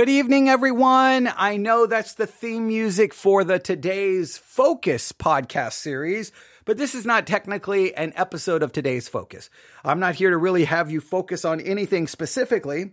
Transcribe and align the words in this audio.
Good 0.00 0.08
evening, 0.08 0.48
everyone. 0.48 1.30
I 1.36 1.58
know 1.58 1.84
that's 1.84 2.14
the 2.14 2.26
theme 2.26 2.68
music 2.68 3.12
for 3.12 3.44
the 3.44 3.58
Today's 3.58 4.38
Focus 4.38 5.12
podcast 5.12 5.74
series, 5.74 6.32
but 6.64 6.78
this 6.78 6.94
is 6.94 7.04
not 7.04 7.26
technically 7.26 7.94
an 7.94 8.14
episode 8.16 8.62
of 8.62 8.72
Today's 8.72 9.10
Focus. 9.10 9.50
I'm 9.84 10.00
not 10.00 10.14
here 10.14 10.30
to 10.30 10.38
really 10.38 10.64
have 10.64 10.90
you 10.90 11.02
focus 11.02 11.44
on 11.44 11.60
anything 11.60 12.06
specifically. 12.06 12.92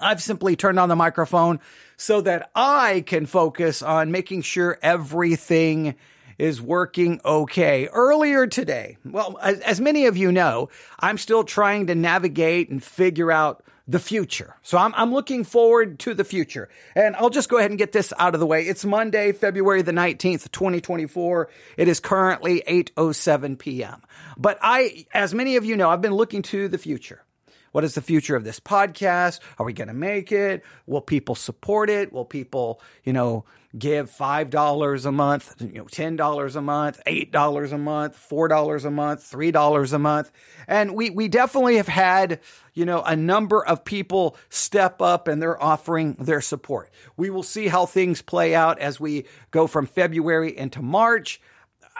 I've 0.00 0.20
simply 0.20 0.56
turned 0.56 0.80
on 0.80 0.88
the 0.88 0.96
microphone 0.96 1.60
so 1.96 2.20
that 2.22 2.50
I 2.52 3.04
can 3.06 3.24
focus 3.24 3.80
on 3.80 4.10
making 4.10 4.42
sure 4.42 4.76
everything 4.82 5.94
is 6.36 6.60
working 6.60 7.20
okay. 7.24 7.86
Earlier 7.86 8.48
today, 8.48 8.96
well, 9.04 9.38
as, 9.40 9.60
as, 9.60 9.80
many 9.80 10.06
of 10.06 10.16
you 10.16 10.32
know, 10.32 10.68
I'm 10.98 11.16
still 11.16 11.44
trying 11.44 11.86
to 11.86 11.94
navigate 11.94 12.70
and 12.70 12.82
figure 12.82 13.30
out 13.30 13.62
the 13.88 13.98
future. 13.98 14.54
So 14.62 14.76
I'm, 14.76 14.94
I'm 14.94 15.12
looking 15.12 15.44
forward 15.44 15.98
to 16.00 16.12
the 16.12 16.24
future. 16.24 16.68
And 16.94 17.16
I'll 17.16 17.30
just 17.30 17.48
go 17.48 17.56
ahead 17.56 17.70
and 17.70 17.78
get 17.78 17.92
this 17.92 18.12
out 18.18 18.34
of 18.34 18.40
the 18.40 18.46
way. 18.46 18.64
It's 18.64 18.84
Monday, 18.84 19.32
February 19.32 19.80
the 19.80 19.92
19th, 19.92 20.52
2024. 20.52 21.48
It 21.78 21.88
is 21.88 21.98
currently 21.98 22.62
8.07 22.68 23.58
p.m. 23.58 24.02
But 24.36 24.58
I, 24.60 25.06
as 25.14 25.34
many 25.34 25.56
of 25.56 25.64
you 25.64 25.74
know, 25.74 25.88
I've 25.88 26.02
been 26.02 26.14
looking 26.14 26.42
to 26.42 26.68
the 26.68 26.78
future. 26.78 27.24
What 27.72 27.84
is 27.84 27.94
the 27.94 28.02
future 28.02 28.36
of 28.36 28.44
this 28.44 28.60
podcast? 28.60 29.40
Are 29.58 29.64
we 29.64 29.72
going 29.72 29.88
to 29.88 29.94
make 29.94 30.32
it? 30.32 30.62
Will 30.86 31.00
people 31.00 31.34
support 31.34 31.90
it? 31.90 32.12
Will 32.12 32.24
people, 32.24 32.80
you 33.04 33.12
know, 33.12 33.44
give 33.76 34.10
$5 34.10 35.04
a 35.04 35.12
month, 35.12 35.54
you 35.60 35.78
know, 35.78 35.84
$10 35.84 36.56
a 36.56 36.60
month, 36.62 37.00
$8 37.06 37.72
a 37.72 37.78
month, 37.78 38.28
$4 38.30 38.84
a 38.84 38.90
month, 38.90 39.30
$3 39.30 39.92
a 39.92 39.98
month? 39.98 40.30
And 40.66 40.94
we, 40.94 41.10
we 41.10 41.28
definitely 41.28 41.76
have 41.76 41.88
had, 41.88 42.40
you 42.72 42.86
know, 42.86 43.02
a 43.02 43.14
number 43.14 43.64
of 43.64 43.84
people 43.84 44.36
step 44.48 45.02
up 45.02 45.28
and 45.28 45.42
they're 45.42 45.62
offering 45.62 46.14
their 46.14 46.40
support. 46.40 46.90
We 47.16 47.28
will 47.30 47.42
see 47.42 47.68
how 47.68 47.84
things 47.86 48.22
play 48.22 48.54
out 48.54 48.78
as 48.78 48.98
we 48.98 49.26
go 49.50 49.66
from 49.66 49.86
February 49.86 50.56
into 50.56 50.80
March. 50.80 51.40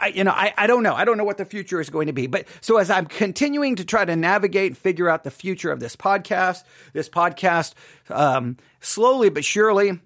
I, 0.01 0.07
you 0.07 0.23
know, 0.23 0.31
I, 0.31 0.53
I 0.57 0.65
don't 0.65 0.81
know. 0.81 0.93
I 0.93 1.05
don't 1.05 1.17
know 1.17 1.23
what 1.23 1.37
the 1.37 1.45
future 1.45 1.79
is 1.81 1.89
going 1.89 2.07
to 2.07 2.13
be. 2.13 2.27
But 2.27 2.47
so 2.61 2.77
as 2.77 2.89
I'm 2.89 3.05
continuing 3.05 3.75
to 3.75 3.85
try 3.85 4.05
to 4.05 4.15
navigate 4.15 4.71
and 4.71 4.77
figure 4.77 5.09
out 5.09 5.23
the 5.23 5.31
future 5.31 5.71
of 5.71 5.79
this 5.79 5.95
podcast, 5.95 6.63
this 6.93 7.09
podcast, 7.09 7.73
um, 8.09 8.57
slowly 8.79 9.29
but 9.29 9.43
surely, 9.43 9.99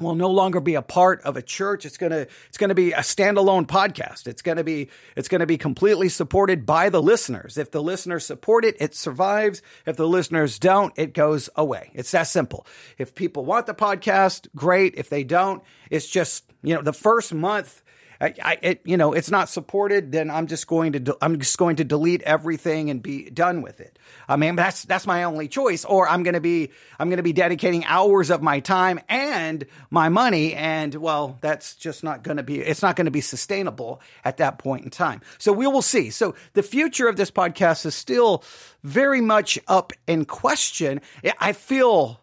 will 0.00 0.14
no 0.14 0.30
longer 0.30 0.60
be 0.60 0.74
a 0.74 0.82
part 0.82 1.22
of 1.22 1.36
a 1.36 1.42
church. 1.42 1.84
It's 1.84 1.96
gonna 1.96 2.26
it's 2.48 2.58
gonna 2.58 2.74
be 2.74 2.92
a 2.92 3.00
standalone 3.00 3.66
podcast. 3.66 4.26
It's 4.26 4.42
gonna 4.42 4.64
be 4.64 4.88
it's 5.16 5.28
gonna 5.28 5.46
be 5.46 5.58
completely 5.58 6.08
supported 6.08 6.66
by 6.66 6.88
the 6.88 7.02
listeners. 7.02 7.58
If 7.58 7.70
the 7.70 7.82
listeners 7.82 8.24
support 8.24 8.64
it, 8.64 8.76
it 8.80 8.94
survives. 8.94 9.62
If 9.86 9.96
the 9.96 10.08
listeners 10.08 10.58
don't, 10.58 10.92
it 10.96 11.14
goes 11.14 11.50
away. 11.56 11.90
It's 11.94 12.10
that 12.12 12.24
simple. 12.24 12.66
If 12.98 13.14
people 13.14 13.44
want 13.44 13.66
the 13.66 13.74
podcast, 13.74 14.48
great. 14.54 14.94
If 14.96 15.08
they 15.08 15.24
don't, 15.24 15.62
it's 15.90 16.06
just 16.06 16.44
you 16.62 16.74
know 16.74 16.82
the 16.82 16.92
first 16.92 17.32
month 17.34 17.82
I, 18.20 18.34
I, 18.42 18.58
it, 18.60 18.80
you 18.84 18.96
know, 18.96 19.14
it's 19.14 19.30
not 19.30 19.48
supported, 19.48 20.12
then 20.12 20.30
I'm 20.30 20.46
just 20.46 20.66
going 20.66 20.92
to, 20.92 21.00
de- 21.00 21.16
I'm 21.22 21.38
just 21.38 21.56
going 21.56 21.76
to 21.76 21.84
delete 21.84 22.22
everything 22.22 22.90
and 22.90 23.02
be 23.02 23.30
done 23.30 23.62
with 23.62 23.80
it. 23.80 23.98
I 24.28 24.36
mean, 24.36 24.56
that's, 24.56 24.84
that's 24.84 25.06
my 25.06 25.24
only 25.24 25.48
choice. 25.48 25.84
Or 25.84 26.08
I'm 26.08 26.22
going 26.22 26.34
to 26.34 26.40
be, 26.40 26.70
I'm 26.98 27.08
going 27.08 27.16
to 27.16 27.22
be 27.22 27.32
dedicating 27.32 27.84
hours 27.86 28.30
of 28.30 28.42
my 28.42 28.60
time 28.60 29.00
and 29.08 29.64
my 29.90 30.10
money. 30.10 30.54
And 30.54 30.94
well, 30.94 31.38
that's 31.40 31.74
just 31.76 32.04
not 32.04 32.22
going 32.22 32.36
to 32.36 32.42
be, 32.42 32.60
it's 32.60 32.82
not 32.82 32.94
going 32.94 33.06
to 33.06 33.10
be 33.10 33.22
sustainable 33.22 34.02
at 34.24 34.36
that 34.36 34.58
point 34.58 34.84
in 34.84 34.90
time. 34.90 35.22
So 35.38 35.52
we 35.52 35.66
will 35.66 35.82
see. 35.82 36.10
So 36.10 36.34
the 36.52 36.62
future 36.62 37.08
of 37.08 37.16
this 37.16 37.30
podcast 37.30 37.86
is 37.86 37.94
still 37.94 38.44
very 38.82 39.20
much 39.20 39.58
up 39.66 39.92
in 40.06 40.26
question. 40.26 41.00
I 41.38 41.54
feel 41.54 42.19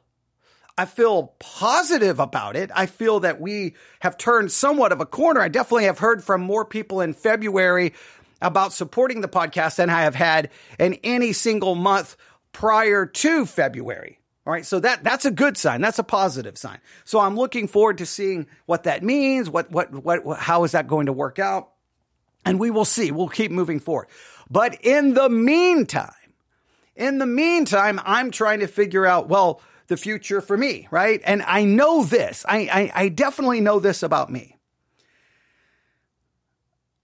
I 0.78 0.86
feel 0.86 1.34
positive 1.40 2.20
about 2.20 2.56
it. 2.56 2.70
I 2.74 2.86
feel 2.86 3.22
that 3.22 3.42
we 3.42 3.76
have 4.00 4.18
turned 4.18 4.52
somewhat 4.52 4.92
of 4.92 5.02
a 5.02 5.06
corner. 5.06 5.42
I 5.42 5.48
definitely 5.48 5.86
have 5.86 6.00
heard 6.00 6.24
from 6.24 6.42
more 6.42 6.66
people 6.66 7.02
in 7.02 7.14
February 7.14 7.94
about 8.42 8.74
supporting 8.74 9.22
the 9.22 9.28
podcast 9.28 9.78
than 9.78 9.90
I 9.90 10.04
have 10.04 10.14
had 10.14 10.52
in 10.78 10.94
any 11.04 11.34
single 11.34 11.74
month 11.74 12.16
prior 12.52 13.08
to 13.08 13.46
February. 13.48 14.20
All 14.46 14.54
right. 14.54 14.66
So 14.66 14.80
that, 14.80 15.04
that's 15.04 15.26
a 15.26 15.32
good 15.32 15.58
sign. 15.58 15.82
That's 15.82 16.00
a 16.00 16.04
positive 16.04 16.58
sign. 16.58 16.80
So 17.04 17.20
I'm 17.20 17.36
looking 17.36 17.68
forward 17.68 17.98
to 17.98 18.06
seeing 18.06 18.48
what 18.66 18.84
that 18.84 19.04
means. 19.04 19.50
What, 19.50 19.72
what, 19.72 19.92
what, 19.92 20.38
how 20.38 20.64
is 20.64 20.72
that 20.72 20.88
going 20.88 21.08
to 21.08 21.14
work 21.14 21.40
out? 21.40 21.72
And 22.46 22.59
we 22.59 22.70
will 22.70 22.86
see. 22.86 23.12
We'll 23.12 23.28
keep 23.28 23.52
moving 23.52 23.80
forward. 23.80 24.08
But 24.50 24.78
in 24.86 25.16
the 25.16 25.28
meantime, 25.28 26.14
in 26.96 27.18
the 27.18 27.26
meantime, 27.26 28.00
I'm 28.06 28.32
trying 28.32 28.62
to 28.62 28.68
figure 28.68 29.06
out, 29.06 29.28
well, 29.28 29.62
the 29.88 29.98
future 29.98 30.42
for 30.42 30.58
me, 30.58 30.88
right? 30.92 31.22
And 31.25 31.42
I 31.44 31.64
know 31.64 32.03
this. 32.03 32.46
I, 32.48 32.58
I, 32.96 33.03
I 33.03 33.09
definitely 33.09 33.62
know 33.62 33.80
this 33.80 34.03
about 34.03 34.31
me. 34.31 34.58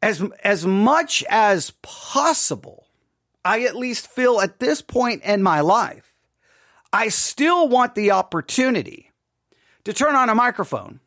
As, 0.01 0.21
as 0.43 0.65
much 0.65 1.23
as 1.29 1.71
possible, 1.81 2.87
I 3.45 3.63
at 3.63 3.75
least 3.75 4.07
feel 4.07 4.41
at 4.41 4.59
this 4.59 4.81
point 4.81 5.23
in 5.23 5.41
my 5.41 5.61
life, 5.61 6.13
I 6.91 7.07
still 7.07 7.67
want 7.69 7.95
the 7.95 8.11
opportunity 8.11 9.11
to 9.85 9.93
turn 9.93 10.15
on 10.15 10.29
a 10.29 10.35
microphone 10.35 10.99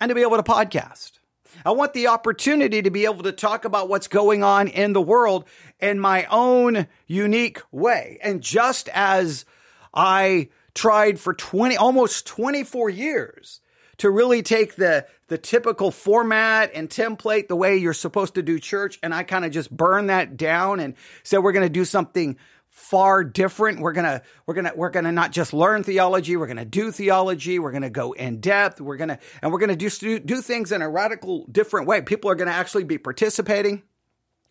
and 0.00 0.08
to 0.08 0.14
be 0.14 0.22
able 0.22 0.36
to 0.36 0.42
podcast. 0.42 1.18
I 1.64 1.72
want 1.72 1.92
the 1.92 2.08
opportunity 2.08 2.82
to 2.82 2.90
be 2.90 3.04
able 3.04 3.22
to 3.24 3.32
talk 3.32 3.64
about 3.64 3.88
what's 3.88 4.08
going 4.08 4.42
on 4.42 4.68
in 4.68 4.92
the 4.92 5.02
world 5.02 5.44
in 5.80 6.00
my 6.00 6.24
own 6.26 6.86
unique 7.06 7.60
way. 7.70 8.18
And 8.22 8.40
just 8.40 8.88
as 8.88 9.44
I 9.92 10.48
tried 10.74 11.20
for 11.20 11.34
20, 11.34 11.76
almost 11.76 12.26
24 12.26 12.90
years 12.90 13.60
to 13.98 14.10
really 14.10 14.42
take 14.42 14.76
the, 14.76 15.06
the 15.28 15.38
typical 15.38 15.90
format 15.90 16.72
and 16.74 16.88
template 16.88 17.48
the 17.48 17.56
way 17.56 17.76
you're 17.76 17.92
supposed 17.92 18.34
to 18.34 18.42
do 18.42 18.58
church. 18.58 18.98
And 19.02 19.14
I 19.14 19.22
kind 19.22 19.44
of 19.44 19.52
just 19.52 19.70
burned 19.70 20.10
that 20.10 20.36
down 20.36 20.80
and 20.80 20.94
said, 21.22 21.38
we're 21.38 21.52
going 21.52 21.66
to 21.66 21.72
do 21.72 21.84
something 21.84 22.36
far 22.68 23.22
different. 23.22 23.80
We're 23.80 23.92
going 23.92 24.06
to, 24.06 24.22
we're 24.46 24.54
going 24.54 24.64
to, 24.64 24.72
we're 24.74 24.90
going 24.90 25.04
to 25.04 25.12
not 25.12 25.30
just 25.30 25.52
learn 25.52 25.84
theology. 25.84 26.36
We're 26.36 26.46
going 26.46 26.56
to 26.56 26.64
do 26.64 26.90
theology. 26.90 27.58
We're 27.58 27.70
going 27.70 27.82
to 27.82 27.90
go 27.90 28.12
in 28.12 28.40
depth. 28.40 28.80
We're 28.80 28.96
going 28.96 29.10
to, 29.10 29.18
and 29.42 29.52
we're 29.52 29.58
going 29.58 29.76
to 29.76 29.88
do, 29.90 30.18
do 30.18 30.40
things 30.40 30.72
in 30.72 30.80
a 30.80 30.88
radical 30.88 31.46
different 31.46 31.86
way. 31.86 32.00
People 32.00 32.30
are 32.30 32.34
going 32.34 32.48
to 32.48 32.54
actually 32.54 32.84
be 32.84 32.96
participating 32.96 33.82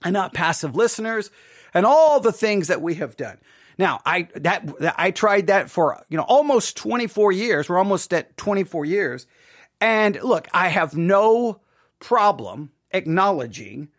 and 0.03 0.13
not 0.13 0.33
passive 0.33 0.75
listeners 0.75 1.31
and 1.73 1.85
all 1.85 2.19
the 2.19 2.31
things 2.31 2.67
that 2.67 2.81
we 2.81 2.95
have 2.95 3.17
done. 3.17 3.39
Now, 3.81 3.99
I 4.05 4.27
that 4.35 4.93
I 4.95 5.09
tried 5.09 5.47
that 5.47 5.71
for, 5.71 6.05
you 6.07 6.15
know, 6.15 6.23
almost 6.23 6.77
24 6.77 7.31
years. 7.31 7.67
We're 7.67 7.79
almost 7.79 8.13
at 8.13 8.37
24 8.37 8.85
years. 8.85 9.25
And 9.81 10.21
look, 10.21 10.47
I 10.53 10.67
have 10.67 10.95
no 10.95 11.61
problem 11.97 12.71
acknowledging 12.91 13.89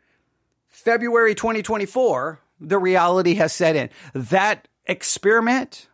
February 0.68 1.34
2024, 1.34 2.40
the 2.60 2.78
reality 2.78 3.34
has 3.34 3.52
set 3.52 3.74
in. 3.74 3.90
That 4.14 4.68
experiment, 4.86 5.88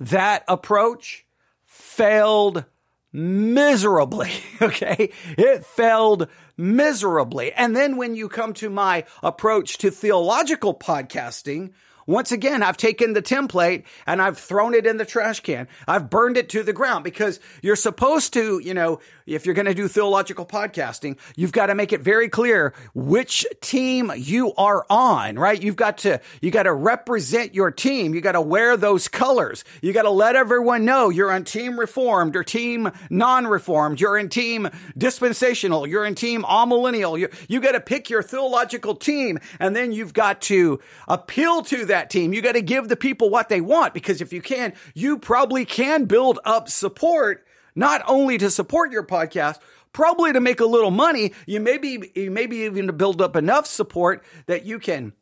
that 0.00 0.42
approach 0.48 1.24
failed 1.64 2.64
miserably. 3.12 4.32
Okay. 4.62 5.12
It 5.36 5.64
failed 5.64 6.28
miserably. 6.56 7.52
And 7.52 7.76
then 7.76 7.96
when 7.96 8.14
you 8.14 8.28
come 8.28 8.54
to 8.54 8.70
my 8.70 9.04
approach 9.22 9.78
to 9.78 9.90
theological 9.90 10.74
podcasting, 10.74 11.72
once 12.06 12.32
again, 12.32 12.62
I've 12.62 12.76
taken 12.76 13.12
the 13.12 13.22
template 13.22 13.84
and 14.06 14.20
I've 14.20 14.38
thrown 14.38 14.74
it 14.74 14.86
in 14.86 14.96
the 14.96 15.04
trash 15.04 15.40
can. 15.40 15.68
I've 15.86 16.10
burned 16.10 16.36
it 16.36 16.48
to 16.50 16.62
the 16.62 16.72
ground 16.72 17.04
because 17.04 17.40
you're 17.62 17.76
supposed 17.76 18.32
to, 18.34 18.58
you 18.58 18.74
know, 18.74 19.00
if 19.26 19.46
you're 19.46 19.54
going 19.54 19.66
to 19.66 19.74
do 19.74 19.88
theological 19.88 20.44
podcasting, 20.44 21.18
you've 21.34 21.52
got 21.52 21.66
to 21.66 21.74
make 21.74 21.92
it 21.92 22.02
very 22.02 22.28
clear 22.28 22.74
which 22.94 23.46
team 23.60 24.12
you 24.16 24.52
are 24.54 24.84
on, 24.90 25.38
right? 25.38 25.62
You've 25.62 25.76
got 25.76 25.98
to, 25.98 26.20
you 26.42 26.50
got 26.50 26.64
to 26.64 26.74
represent 26.74 27.54
your 27.54 27.70
team. 27.70 28.14
You 28.14 28.20
got 28.20 28.32
to 28.32 28.40
wear 28.40 28.76
those 28.76 29.08
colors. 29.08 29.64
You 29.80 29.92
got 29.92 30.02
to 30.02 30.10
let 30.10 30.36
everyone 30.36 30.84
know 30.84 31.08
you're 31.08 31.32
on 31.32 31.44
team 31.44 31.78
reformed 31.78 32.36
or 32.36 32.44
team 32.44 32.90
non-reformed. 33.08 34.00
You're 34.00 34.18
in 34.18 34.28
team 34.28 34.68
dispensational. 34.96 35.86
You're 35.86 36.04
in 36.04 36.14
team 36.14 36.42
amillennial. 36.42 37.18
You, 37.18 37.28
you 37.48 37.60
got 37.60 37.72
to 37.72 37.80
pick 37.80 38.10
your 38.10 38.22
theological 38.22 38.94
team 38.94 39.38
and 39.58 39.74
then 39.74 39.92
you've 39.92 40.12
got 40.12 40.42
to 40.42 40.80
appeal 41.08 41.62
to 41.62 41.86
that 41.94 42.10
team. 42.10 42.32
You 42.34 42.42
got 42.42 42.52
to 42.52 42.62
give 42.62 42.88
the 42.88 42.96
people 42.96 43.30
what 43.30 43.48
they 43.48 43.60
want 43.60 43.94
because 43.94 44.20
if 44.20 44.32
you 44.32 44.42
can, 44.42 44.74
you 44.94 45.16
probably 45.16 45.64
can 45.64 46.06
build 46.06 46.40
up 46.44 46.68
support 46.68 47.46
not 47.76 48.02
only 48.06 48.36
to 48.38 48.50
support 48.50 48.90
your 48.90 49.06
podcast, 49.06 49.60
probably 49.92 50.32
to 50.32 50.40
make 50.40 50.58
a 50.58 50.66
little 50.66 50.90
money. 50.90 51.32
You 51.46 51.60
maybe, 51.60 52.10
maybe 52.28 52.56
even 52.58 52.88
to 52.88 52.92
build 52.92 53.22
up 53.22 53.36
enough 53.36 53.66
support 53.66 54.24
that 54.46 54.64
you 54.64 54.78
can 54.80 55.12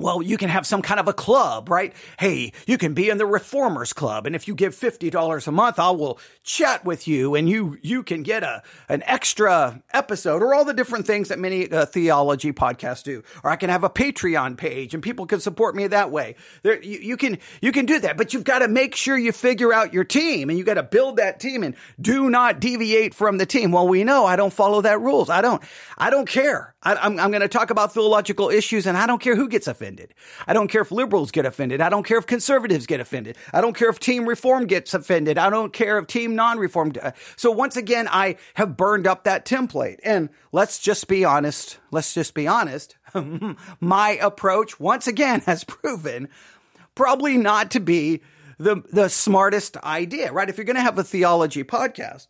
well, 0.00 0.22
you 0.22 0.38
can 0.38 0.48
have 0.48 0.66
some 0.66 0.80
kind 0.80 0.98
of 0.98 1.08
a 1.08 1.12
club, 1.12 1.68
right? 1.68 1.92
Hey, 2.18 2.52
you 2.66 2.78
can 2.78 2.94
be 2.94 3.10
in 3.10 3.18
the 3.18 3.26
reformers 3.26 3.92
club. 3.92 4.26
And 4.26 4.34
if 4.34 4.48
you 4.48 4.54
give 4.54 4.74
$50 4.74 5.46
a 5.46 5.52
month, 5.52 5.78
I 5.78 5.90
will 5.90 6.18
chat 6.42 6.84
with 6.86 7.06
you 7.06 7.34
and 7.34 7.48
you, 7.48 7.78
you 7.82 8.02
can 8.02 8.22
get 8.22 8.42
a, 8.42 8.62
an 8.88 9.02
extra 9.06 9.82
episode 9.92 10.42
or 10.42 10.54
all 10.54 10.64
the 10.64 10.72
different 10.72 11.06
things 11.06 11.28
that 11.28 11.38
many 11.38 11.70
uh, 11.70 11.84
theology 11.84 12.52
podcasts 12.52 13.04
do. 13.04 13.22
Or 13.44 13.50
I 13.50 13.56
can 13.56 13.68
have 13.68 13.84
a 13.84 13.90
Patreon 13.90 14.56
page 14.56 14.94
and 14.94 15.02
people 15.02 15.26
can 15.26 15.38
support 15.38 15.76
me 15.76 15.86
that 15.88 16.10
way. 16.10 16.34
There, 16.62 16.82
you, 16.82 16.98
you 16.98 17.16
can, 17.18 17.38
you 17.60 17.70
can 17.70 17.84
do 17.84 17.98
that, 18.00 18.16
but 18.16 18.32
you've 18.32 18.44
got 18.44 18.60
to 18.60 18.68
make 18.68 18.94
sure 18.94 19.18
you 19.18 19.32
figure 19.32 19.72
out 19.72 19.92
your 19.92 20.04
team 20.04 20.48
and 20.48 20.58
you 20.58 20.64
got 20.64 20.74
to 20.74 20.82
build 20.82 21.16
that 21.16 21.40
team 21.40 21.62
and 21.62 21.76
do 22.00 22.30
not 22.30 22.58
deviate 22.58 23.14
from 23.14 23.36
the 23.36 23.46
team. 23.46 23.70
Well, 23.70 23.86
we 23.86 24.02
know 24.02 24.24
I 24.24 24.36
don't 24.36 24.52
follow 24.52 24.80
that 24.80 24.98
rules. 25.00 25.28
I 25.28 25.42
don't, 25.42 25.62
I 25.98 26.08
don't 26.08 26.28
care. 26.28 26.74
I, 26.82 26.94
I'm, 26.94 27.20
I'm 27.20 27.30
going 27.30 27.42
to 27.42 27.48
talk 27.48 27.68
about 27.68 27.92
theological 27.92 28.48
issues 28.48 28.86
and 28.86 28.96
I 28.96 29.06
don't 29.06 29.20
care 29.20 29.36
who 29.36 29.46
gets 29.46 29.66
offended. 29.66 29.89
I 30.46 30.52
don't 30.52 30.68
care 30.68 30.82
if 30.82 30.92
liberals 30.92 31.30
get 31.30 31.46
offended. 31.46 31.80
I 31.80 31.88
don't 31.88 32.04
care 32.04 32.18
if 32.18 32.26
conservatives 32.26 32.86
get 32.86 33.00
offended. 33.00 33.36
I 33.52 33.60
don't 33.60 33.76
care 33.76 33.88
if 33.88 33.98
team 33.98 34.28
reform 34.28 34.66
gets 34.66 34.94
offended. 34.94 35.38
I 35.38 35.50
don't 35.50 35.72
care 35.72 35.98
if 35.98 36.06
team 36.06 36.36
non-reform. 36.36 36.92
Uh, 37.00 37.12
so 37.36 37.50
once 37.50 37.76
again, 37.76 38.08
I 38.10 38.36
have 38.54 38.76
burned 38.76 39.06
up 39.06 39.24
that 39.24 39.44
template. 39.44 39.98
And 40.04 40.28
let's 40.52 40.78
just 40.78 41.08
be 41.08 41.24
honest. 41.24 41.78
Let's 41.90 42.14
just 42.14 42.34
be 42.34 42.46
honest. 42.46 42.96
My 43.80 44.10
approach 44.20 44.78
once 44.78 45.06
again 45.06 45.40
has 45.46 45.64
proven 45.64 46.28
probably 46.94 47.36
not 47.36 47.70
to 47.72 47.80
be 47.80 48.20
the, 48.58 48.82
the 48.92 49.08
smartest 49.08 49.76
idea, 49.78 50.32
right? 50.32 50.48
If 50.48 50.58
you're 50.58 50.66
going 50.66 50.76
to 50.76 50.82
have 50.82 50.98
a 50.98 51.04
theology 51.04 51.64
podcast, 51.64 52.28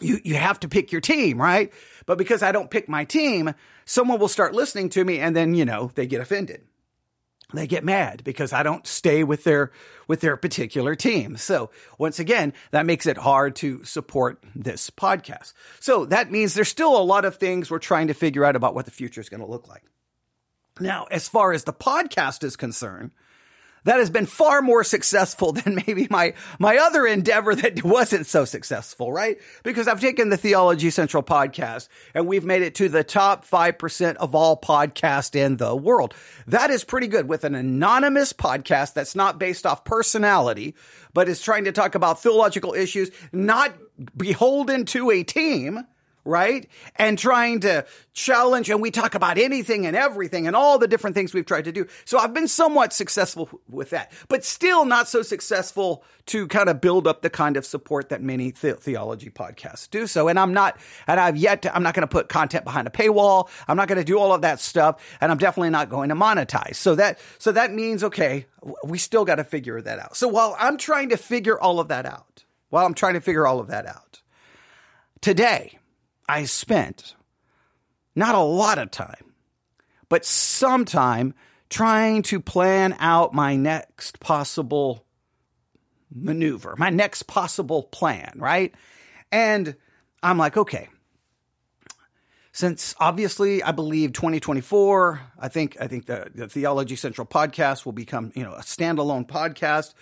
you, 0.00 0.20
you 0.24 0.34
have 0.34 0.60
to 0.60 0.68
pick 0.68 0.92
your 0.92 1.00
team, 1.00 1.40
right? 1.40 1.72
But 2.06 2.18
because 2.18 2.42
I 2.42 2.52
don't 2.52 2.70
pick 2.70 2.88
my 2.88 3.04
team, 3.04 3.54
someone 3.84 4.18
will 4.18 4.28
start 4.28 4.54
listening 4.54 4.88
to 4.90 5.04
me 5.04 5.18
and 5.18 5.34
then, 5.34 5.54
you 5.54 5.64
know, 5.64 5.90
they 5.94 6.06
get 6.06 6.20
offended. 6.20 6.62
They 7.54 7.66
get 7.66 7.82
mad 7.82 8.22
because 8.24 8.52
I 8.52 8.62
don't 8.62 8.86
stay 8.86 9.24
with 9.24 9.44
their, 9.44 9.72
with 10.06 10.20
their 10.20 10.36
particular 10.36 10.94
team. 10.94 11.38
So 11.38 11.70
once 11.96 12.18
again, 12.18 12.52
that 12.72 12.84
makes 12.84 13.06
it 13.06 13.16
hard 13.16 13.56
to 13.56 13.82
support 13.84 14.44
this 14.54 14.90
podcast. 14.90 15.54
So 15.80 16.04
that 16.06 16.30
means 16.30 16.52
there's 16.52 16.68
still 16.68 16.94
a 16.98 17.02
lot 17.02 17.24
of 17.24 17.36
things 17.36 17.70
we're 17.70 17.78
trying 17.78 18.08
to 18.08 18.14
figure 18.14 18.44
out 18.44 18.54
about 18.54 18.74
what 18.74 18.84
the 18.84 18.90
future 18.90 19.22
is 19.22 19.30
going 19.30 19.40
to 19.40 19.46
look 19.46 19.66
like. 19.66 19.82
Now, 20.78 21.06
as 21.10 21.26
far 21.26 21.52
as 21.52 21.64
the 21.64 21.72
podcast 21.72 22.44
is 22.44 22.54
concerned, 22.54 23.12
that 23.84 23.98
has 23.98 24.10
been 24.10 24.26
far 24.26 24.62
more 24.62 24.84
successful 24.84 25.52
than 25.58 25.82
maybe 25.86 26.06
my, 26.10 26.34
my 26.58 26.76
other 26.76 27.06
endeavor 27.06 27.54
that 27.54 27.82
wasn't 27.84 28.26
so 28.26 28.44
successful, 28.44 29.12
right? 29.12 29.38
Because 29.62 29.88
I've 29.88 30.00
taken 30.00 30.28
the 30.28 30.36
Theology 30.36 30.90
Central 30.90 31.22
podcast 31.22 31.88
and 32.14 32.26
we've 32.26 32.44
made 32.44 32.62
it 32.62 32.74
to 32.76 32.88
the 32.88 33.04
top 33.04 33.46
5% 33.46 34.16
of 34.16 34.34
all 34.34 34.60
podcasts 34.60 35.34
in 35.34 35.56
the 35.56 35.74
world. 35.74 36.14
That 36.46 36.70
is 36.70 36.84
pretty 36.84 37.06
good 37.06 37.28
with 37.28 37.44
an 37.44 37.54
anonymous 37.54 38.32
podcast 38.32 38.94
that's 38.94 39.14
not 39.14 39.38
based 39.38 39.66
off 39.66 39.84
personality, 39.84 40.74
but 41.12 41.28
is 41.28 41.40
trying 41.40 41.64
to 41.64 41.72
talk 41.72 41.94
about 41.94 42.22
theological 42.22 42.74
issues, 42.74 43.10
not 43.32 43.74
beholden 44.16 44.84
to 44.86 45.10
a 45.10 45.22
team 45.22 45.86
right? 46.28 46.68
And 46.96 47.18
trying 47.18 47.60
to 47.60 47.86
challenge, 48.12 48.68
and 48.68 48.82
we 48.82 48.90
talk 48.90 49.14
about 49.14 49.38
anything 49.38 49.86
and 49.86 49.96
everything 49.96 50.46
and 50.46 50.54
all 50.54 50.78
the 50.78 50.86
different 50.86 51.14
things 51.14 51.32
we've 51.32 51.46
tried 51.46 51.64
to 51.64 51.72
do. 51.72 51.86
So 52.04 52.18
I've 52.18 52.34
been 52.34 52.48
somewhat 52.48 52.92
successful 52.92 53.48
with 53.68 53.90
that, 53.90 54.12
but 54.28 54.44
still 54.44 54.84
not 54.84 55.08
so 55.08 55.22
successful 55.22 56.04
to 56.26 56.46
kind 56.46 56.68
of 56.68 56.80
build 56.80 57.06
up 57.06 57.22
the 57.22 57.30
kind 57.30 57.56
of 57.56 57.64
support 57.64 58.10
that 58.10 58.22
many 58.22 58.50
the- 58.50 58.74
theology 58.74 59.30
podcasts 59.30 59.88
do. 59.88 60.06
So, 60.06 60.28
and 60.28 60.38
I'm 60.38 60.52
not, 60.52 60.78
and 61.06 61.18
I've 61.18 61.38
yet 61.38 61.62
to, 61.62 61.74
I'm 61.74 61.82
not 61.82 61.94
going 61.94 62.02
to 62.02 62.06
put 62.06 62.28
content 62.28 62.64
behind 62.64 62.86
a 62.86 62.90
paywall. 62.90 63.48
I'm 63.66 63.78
not 63.78 63.88
going 63.88 63.98
to 63.98 64.04
do 64.04 64.18
all 64.18 64.34
of 64.34 64.42
that 64.42 64.60
stuff, 64.60 65.02
and 65.20 65.32
I'm 65.32 65.38
definitely 65.38 65.70
not 65.70 65.88
going 65.88 66.10
to 66.10 66.14
monetize. 66.14 66.76
So 66.76 66.94
that, 66.96 67.18
so 67.38 67.52
that 67.52 67.72
means, 67.72 68.04
okay, 68.04 68.44
we 68.84 68.98
still 68.98 69.24
got 69.24 69.36
to 69.36 69.44
figure 69.44 69.80
that 69.80 69.98
out. 69.98 70.16
So 70.16 70.28
while 70.28 70.54
I'm 70.58 70.76
trying 70.76 71.08
to 71.08 71.16
figure 71.16 71.58
all 71.58 71.80
of 71.80 71.88
that 71.88 72.04
out, 72.04 72.44
while 72.68 72.84
I'm 72.84 72.94
trying 72.94 73.14
to 73.14 73.20
figure 73.22 73.46
all 73.46 73.60
of 73.60 73.68
that 73.68 73.86
out, 73.86 74.20
today, 75.22 75.77
I 76.28 76.44
spent 76.44 77.14
not 78.14 78.34
a 78.34 78.40
lot 78.40 78.78
of 78.78 78.90
time, 78.90 79.32
but 80.08 80.24
some 80.24 80.84
time 80.84 81.34
trying 81.70 82.22
to 82.22 82.40
plan 82.40 82.96
out 82.98 83.34
my 83.34 83.56
next 83.56 84.20
possible 84.20 85.04
maneuver, 86.14 86.74
my 86.78 86.90
next 86.90 87.24
possible 87.24 87.82
plan, 87.84 88.32
right? 88.36 88.74
And 89.30 89.76
I'm 90.22 90.38
like, 90.38 90.56
okay, 90.56 90.88
since 92.52 92.94
obviously 92.98 93.62
I 93.62 93.72
believe 93.72 94.12
2024, 94.12 95.20
I 95.38 95.48
think 95.48 95.76
I 95.80 95.86
think 95.86 96.06
the, 96.06 96.30
the 96.34 96.48
Theology 96.48 96.96
Central 96.96 97.26
podcast 97.26 97.84
will 97.84 97.92
become, 97.92 98.32
you 98.34 98.42
know, 98.42 98.52
a 98.52 98.62
standalone 98.62 99.28
podcast. 99.28 99.94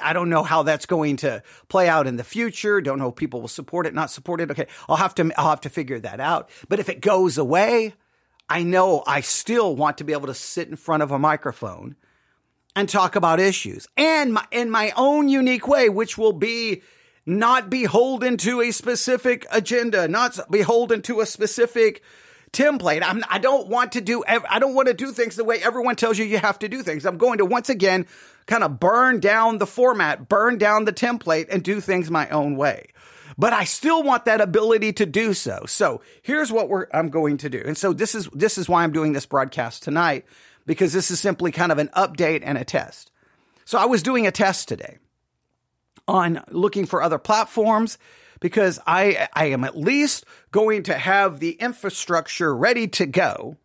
I 0.00 0.12
don't 0.12 0.30
know 0.30 0.42
how 0.42 0.62
that's 0.62 0.86
going 0.86 1.16
to 1.18 1.42
play 1.68 1.88
out 1.88 2.06
in 2.06 2.16
the 2.16 2.24
future. 2.24 2.80
Don't 2.80 2.98
know 2.98 3.08
if 3.08 3.16
people 3.16 3.40
will 3.40 3.48
support 3.48 3.86
it, 3.86 3.94
not 3.94 4.10
support 4.10 4.40
it. 4.40 4.50
Okay, 4.50 4.66
I'll 4.88 4.96
have 4.96 5.14
to 5.16 5.30
I'll 5.36 5.50
have 5.50 5.62
to 5.62 5.70
figure 5.70 5.98
that 6.00 6.20
out. 6.20 6.50
But 6.68 6.80
if 6.80 6.88
it 6.88 7.00
goes 7.00 7.38
away, 7.38 7.94
I 8.48 8.62
know 8.62 9.02
I 9.06 9.20
still 9.20 9.76
want 9.76 9.98
to 9.98 10.04
be 10.04 10.12
able 10.12 10.26
to 10.26 10.34
sit 10.34 10.68
in 10.68 10.76
front 10.76 11.02
of 11.02 11.10
a 11.10 11.18
microphone 11.18 11.96
and 12.76 12.88
talk 12.88 13.16
about 13.16 13.40
issues 13.40 13.86
and 13.96 14.34
my, 14.34 14.44
in 14.50 14.70
my 14.70 14.92
own 14.96 15.28
unique 15.28 15.66
way, 15.66 15.88
which 15.88 16.16
will 16.16 16.32
be 16.32 16.82
not 17.26 17.70
beholden 17.70 18.36
to 18.38 18.60
a 18.60 18.70
specific 18.72 19.46
agenda, 19.52 20.08
not 20.08 20.38
beholden 20.50 21.02
to 21.02 21.20
a 21.20 21.26
specific 21.26 22.02
template. 22.52 23.02
I'm, 23.04 23.22
I 23.28 23.38
don't 23.38 23.68
want 23.68 23.92
to 23.92 24.00
do, 24.00 24.24
I 24.26 24.58
don't 24.58 24.74
want 24.74 24.88
to 24.88 24.94
do 24.94 25.12
things 25.12 25.36
the 25.36 25.44
way 25.44 25.62
everyone 25.62 25.96
tells 25.96 26.18
you 26.18 26.24
you 26.24 26.38
have 26.38 26.58
to 26.60 26.68
do 26.68 26.82
things. 26.82 27.06
I'm 27.06 27.18
going 27.18 27.38
to 27.38 27.44
once 27.44 27.68
again 27.68 28.06
kind 28.50 28.64
of 28.64 28.80
burn 28.80 29.20
down 29.20 29.58
the 29.58 29.66
format, 29.66 30.28
burn 30.28 30.58
down 30.58 30.84
the 30.84 30.92
template 30.92 31.46
and 31.50 31.62
do 31.62 31.80
things 31.80 32.10
my 32.10 32.28
own 32.30 32.56
way. 32.56 32.88
But 33.38 33.52
I 33.52 33.62
still 33.62 34.02
want 34.02 34.24
that 34.24 34.40
ability 34.40 34.92
to 34.94 35.06
do 35.06 35.34
so. 35.34 35.62
So 35.66 36.02
here's 36.20 36.50
what 36.50 36.68
I'm 36.92 37.10
going 37.10 37.36
to 37.38 37.48
do. 37.48 37.62
And 37.64 37.78
so 37.78 37.92
this 37.92 38.12
is, 38.12 38.28
this 38.34 38.58
is 38.58 38.68
why 38.68 38.82
I'm 38.82 38.90
doing 38.90 39.12
this 39.12 39.24
broadcast 39.24 39.84
tonight 39.84 40.26
because 40.66 40.92
this 40.92 41.12
is 41.12 41.20
simply 41.20 41.52
kind 41.52 41.70
of 41.70 41.78
an 41.78 41.90
update 41.96 42.42
and 42.42 42.58
a 42.58 42.64
test. 42.64 43.12
So 43.64 43.78
I 43.78 43.84
was 43.84 44.02
doing 44.02 44.26
a 44.26 44.32
test 44.32 44.66
today 44.66 44.98
on 46.08 46.42
looking 46.50 46.86
for 46.86 47.04
other 47.04 47.18
platforms 47.18 47.98
because 48.40 48.80
I, 48.84 49.28
I 49.32 49.46
am 49.46 49.62
at 49.62 49.78
least 49.78 50.24
going 50.50 50.82
to 50.84 50.94
have 50.94 51.38
the 51.38 51.52
infrastructure 51.52 52.52
ready 52.52 52.88
to 52.88 53.06
go, 53.06 53.58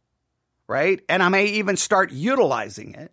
right? 0.68 1.02
And 1.10 1.24
I 1.24 1.30
may 1.30 1.48
even 1.48 1.76
start 1.76 2.12
utilizing 2.12 2.94
it 2.94 3.12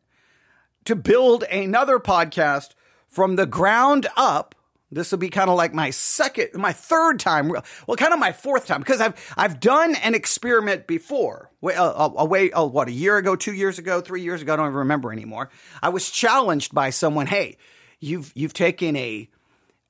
to 0.85 0.97
build 0.97 1.45
another 1.45 1.99
podcast 1.99 2.71
from 3.09 3.37
the 3.37 3.47
ground 3.47 4.07
up. 4.17 4.55
This 4.91 5.11
will 5.11 5.19
be 5.19 5.31
kind 5.31 5.49
of 5.49 5.57
like 5.57 5.73
my 5.73 5.89
second, 5.89 6.51
my 6.55 6.75
third 6.75 7.19
time, 7.19 7.49
well, 7.49 7.97
kind 7.97 8.13
of 8.13 8.19
my 8.19 8.33
fourth 8.33 8.67
time, 8.67 8.81
because 8.81 9.01
I've 9.01 9.35
I've 9.39 9.59
done 9.59 9.95
an 9.95 10.15
experiment 10.15 10.87
before, 10.87 11.51
away, 11.63 11.77
uh, 11.77 11.85
uh, 11.85 12.09
uh, 12.15 12.49
oh, 12.55 12.67
what 12.67 12.89
a 12.89 12.93
year 12.93 13.17
ago, 13.17 13.35
two 13.35 13.55
years 13.55 13.79
ago, 13.79 14.03
three 14.03 14.21
years 14.21 14.43
ago, 14.43 14.53
I 14.53 14.57
don't 14.57 14.67
even 14.67 14.79
remember 14.81 15.11
anymore. 15.11 15.49
I 15.83 15.89
was 15.89 16.11
challenged 16.11 16.75
by 16.75 16.91
someone, 16.91 17.27
hey, 17.27 17.57
you've 18.01 18.33
you've 18.35 18.53
taken 18.53 18.95
a 18.97 19.31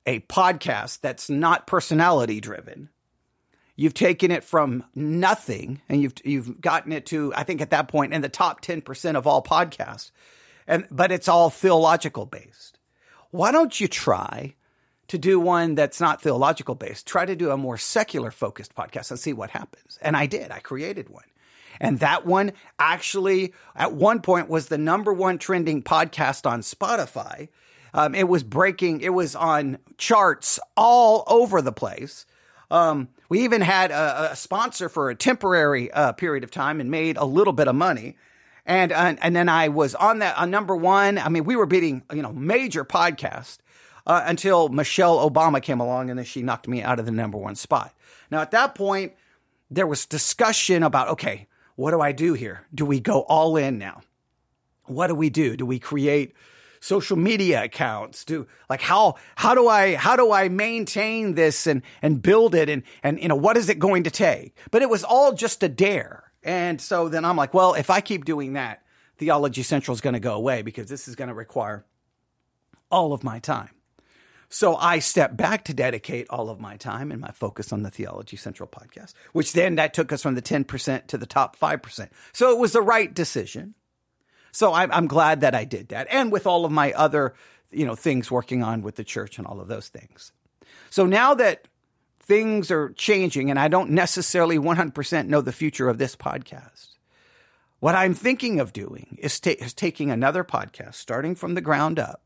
a 0.05 0.19
podcast 0.21 1.01
that's 1.01 1.29
not 1.29 1.67
personality 1.67 2.39
driven. 2.39 2.89
You've 3.75 3.93
taken 3.93 4.31
it 4.31 4.43
from 4.43 4.83
nothing 4.95 5.81
and 5.89 6.01
you've 6.01 6.13
you've 6.23 6.61
gotten 6.61 6.91
it 6.91 7.07
to 7.07 7.33
I 7.35 7.43
think 7.43 7.61
at 7.61 7.71
that 7.71 7.87
point 7.87 8.13
in 8.13 8.21
the 8.21 8.29
top 8.29 8.61
10% 8.61 9.15
of 9.15 9.27
all 9.27 9.43
podcasts 9.43 10.11
and 10.67 10.87
but 10.89 11.11
it's 11.11 11.27
all 11.27 11.49
theological 11.49 12.25
based. 12.25 12.79
Why 13.31 13.51
don't 13.51 13.79
you 13.79 13.87
try 13.87 14.55
to 15.07 15.17
do 15.17 15.39
one 15.39 15.75
that's 15.75 15.99
not 15.99 16.21
theological 16.21 16.75
based? 16.75 17.07
Try 17.07 17.25
to 17.25 17.35
do 17.35 17.51
a 17.51 17.57
more 17.57 17.77
secular 17.77 18.31
focused 18.31 18.75
podcast 18.75 19.11
and 19.11 19.19
see 19.19 19.33
what 19.33 19.49
happens. 19.49 19.97
And 20.01 20.15
I 20.15 20.27
did. 20.27 20.51
I 20.51 20.59
created 20.59 21.09
one. 21.09 21.23
And 21.79 21.99
that 21.99 22.25
one 22.25 22.53
actually 22.77 23.53
at 23.75 23.93
one 23.93 24.21
point 24.21 24.49
was 24.49 24.67
the 24.67 24.77
number 24.77 25.11
one 25.11 25.37
trending 25.37 25.81
podcast 25.81 26.49
on 26.49 26.61
Spotify. 26.61 27.49
Um, 27.93 28.15
it 28.15 28.27
was 28.27 28.43
breaking, 28.43 29.01
it 29.01 29.13
was 29.13 29.35
on 29.35 29.77
charts 29.97 30.59
all 30.75 31.23
over 31.27 31.61
the 31.61 31.71
place. 31.71 32.25
Um, 32.71 33.09
we 33.29 33.43
even 33.43 33.61
had 33.61 33.91
a, 33.91 34.31
a, 34.31 34.35
sponsor 34.35 34.89
for 34.89 35.11
a 35.11 35.15
temporary 35.15 35.91
uh, 35.91 36.13
period 36.13 36.43
of 36.43 36.49
time 36.49 36.79
and 36.79 36.89
made 36.89 37.17
a 37.17 37.25
little 37.25 37.53
bit 37.53 37.67
of 37.67 37.75
money 37.75 38.15
and 38.65 38.91
uh, 38.91 39.15
and 39.21 39.35
then 39.35 39.49
I 39.49 39.69
was 39.69 39.95
on 39.95 40.19
that 40.19 40.37
on 40.37 40.51
number 40.51 40.75
one. 40.75 41.17
I 41.17 41.29
mean, 41.29 41.43
we 41.43 41.55
were 41.55 41.65
beating 41.65 42.03
you 42.13 42.21
know 42.21 42.31
major 42.31 42.85
podcast 42.85 43.57
uh, 44.05 44.23
until 44.25 44.69
Michelle 44.69 45.29
Obama 45.29 45.61
came 45.61 45.79
along, 45.79 46.09
and 46.09 46.17
then 46.17 46.25
she 46.25 46.41
knocked 46.41 46.67
me 46.67 46.81
out 46.81 46.99
of 46.99 47.05
the 47.05 47.11
number 47.11 47.37
one 47.37 47.55
spot. 47.55 47.93
Now 48.31 48.41
at 48.41 48.51
that 48.51 48.75
point, 48.75 49.13
there 49.69 49.87
was 49.87 50.05
discussion 50.05 50.83
about 50.83 51.09
okay, 51.09 51.47
what 51.75 51.91
do 51.91 52.01
I 52.01 52.11
do 52.11 52.33
here? 52.33 52.65
Do 52.73 52.85
we 52.85 52.99
go 52.99 53.21
all 53.21 53.57
in 53.57 53.77
now? 53.77 54.01
What 54.85 55.07
do 55.07 55.15
we 55.15 55.29
do? 55.29 55.55
Do 55.55 55.65
we 55.65 55.79
create 55.79 56.35
social 56.79 57.17
media 57.17 57.63
accounts? 57.63 58.25
Do 58.25 58.47
like 58.69 58.81
how 58.81 59.15
how 59.35 59.55
do 59.55 59.67
I 59.67 59.95
how 59.95 60.15
do 60.15 60.31
I 60.31 60.49
maintain 60.49 61.35
this 61.35 61.67
and 61.67 61.81
and 62.01 62.21
build 62.21 62.55
it 62.55 62.69
and 62.69 62.83
and 63.01 63.21
you 63.21 63.27
know 63.27 63.35
what 63.35 63.57
is 63.57 63.69
it 63.69 63.79
going 63.79 64.03
to 64.03 64.11
take? 64.11 64.55
But 64.71 64.81
it 64.81 64.89
was 64.89 65.03
all 65.03 65.33
just 65.33 65.63
a 65.63 65.69
dare. 65.69 66.22
And 66.43 66.79
so 66.79 67.09
then 67.09 67.25
I'm 67.25 67.37
like, 67.37 67.53
well, 67.53 67.73
if 67.73 67.89
I 67.89 68.01
keep 68.01 68.25
doing 68.25 68.53
that, 68.53 68.83
Theology 69.17 69.63
Central 69.63 69.93
is 69.93 70.01
going 70.01 70.13
to 70.13 70.19
go 70.19 70.33
away 70.33 70.61
because 70.61 70.89
this 70.89 71.07
is 71.07 71.15
going 71.15 71.29
to 71.29 71.33
require 71.33 71.85
all 72.91 73.13
of 73.13 73.23
my 73.23 73.39
time. 73.39 73.69
So 74.49 74.75
I 74.75 74.99
stepped 74.99 75.35
back 75.35 75.65
to 75.65 75.73
dedicate 75.73 76.27
all 76.29 76.49
of 76.49 76.59
my 76.59 76.77
time 76.77 77.11
and 77.11 77.19
my 77.19 77.31
focus 77.31 77.73
on 77.73 77.81
the 77.81 77.89
Theology 77.89 78.37
Central 78.37 78.69
podcast, 78.69 79.13
which 79.31 79.53
then 79.53 79.75
that 79.75 79.95
took 79.95 80.11
us 80.11 80.21
from 80.21 80.35
the 80.35 80.43
10% 80.43 81.07
to 81.07 81.17
the 81.17 81.25
top 81.25 81.57
5%. 81.57 82.09
So 82.33 82.51
it 82.51 82.59
was 82.59 82.73
the 82.73 82.81
right 82.81 83.11
decision. 83.11 83.73
So 84.51 84.71
I'm, 84.71 84.91
I'm 84.91 85.07
glad 85.07 85.41
that 85.41 85.55
I 85.55 85.65
did 85.65 85.89
that. 85.89 86.05
And 86.11 86.31
with 86.31 86.45
all 86.45 86.65
of 86.65 86.71
my 86.71 86.93
other, 86.93 87.33
you 87.71 87.87
know, 87.87 87.95
things 87.95 88.29
working 88.29 88.61
on 88.61 88.83
with 88.83 88.95
the 88.95 89.03
church 89.03 89.39
and 89.39 89.47
all 89.47 89.59
of 89.59 89.67
those 89.67 89.87
things. 89.87 90.31
So 90.91 91.07
now 91.07 91.33
that 91.33 91.67
things 92.23 92.71
are 92.71 92.89
changing 92.91 93.49
and 93.49 93.59
I 93.59 93.67
don't 93.67 93.91
necessarily 93.91 94.57
100% 94.57 95.27
know 95.27 95.41
the 95.41 95.51
future 95.51 95.89
of 95.89 95.97
this 95.97 96.15
podcast, 96.15 96.89
what 97.79 97.95
I'm 97.95 98.13
thinking 98.13 98.59
of 98.59 98.73
doing 98.73 99.17
is, 99.21 99.39
ta- 99.39 99.51
is 99.59 99.73
taking 99.73 100.09
another 100.09 100.43
podcast, 100.43 100.95
starting 100.95 101.35
from 101.35 101.53
the 101.53 101.61
ground 101.61 101.99
up, 101.99 102.21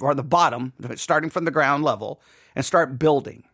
or 0.00 0.14
the 0.14 0.22
bottom, 0.22 0.72
starting 0.96 1.30
from 1.30 1.44
the 1.44 1.50
ground 1.50 1.84
level, 1.84 2.20
and 2.56 2.64
start 2.64 2.98
building. 2.98 3.44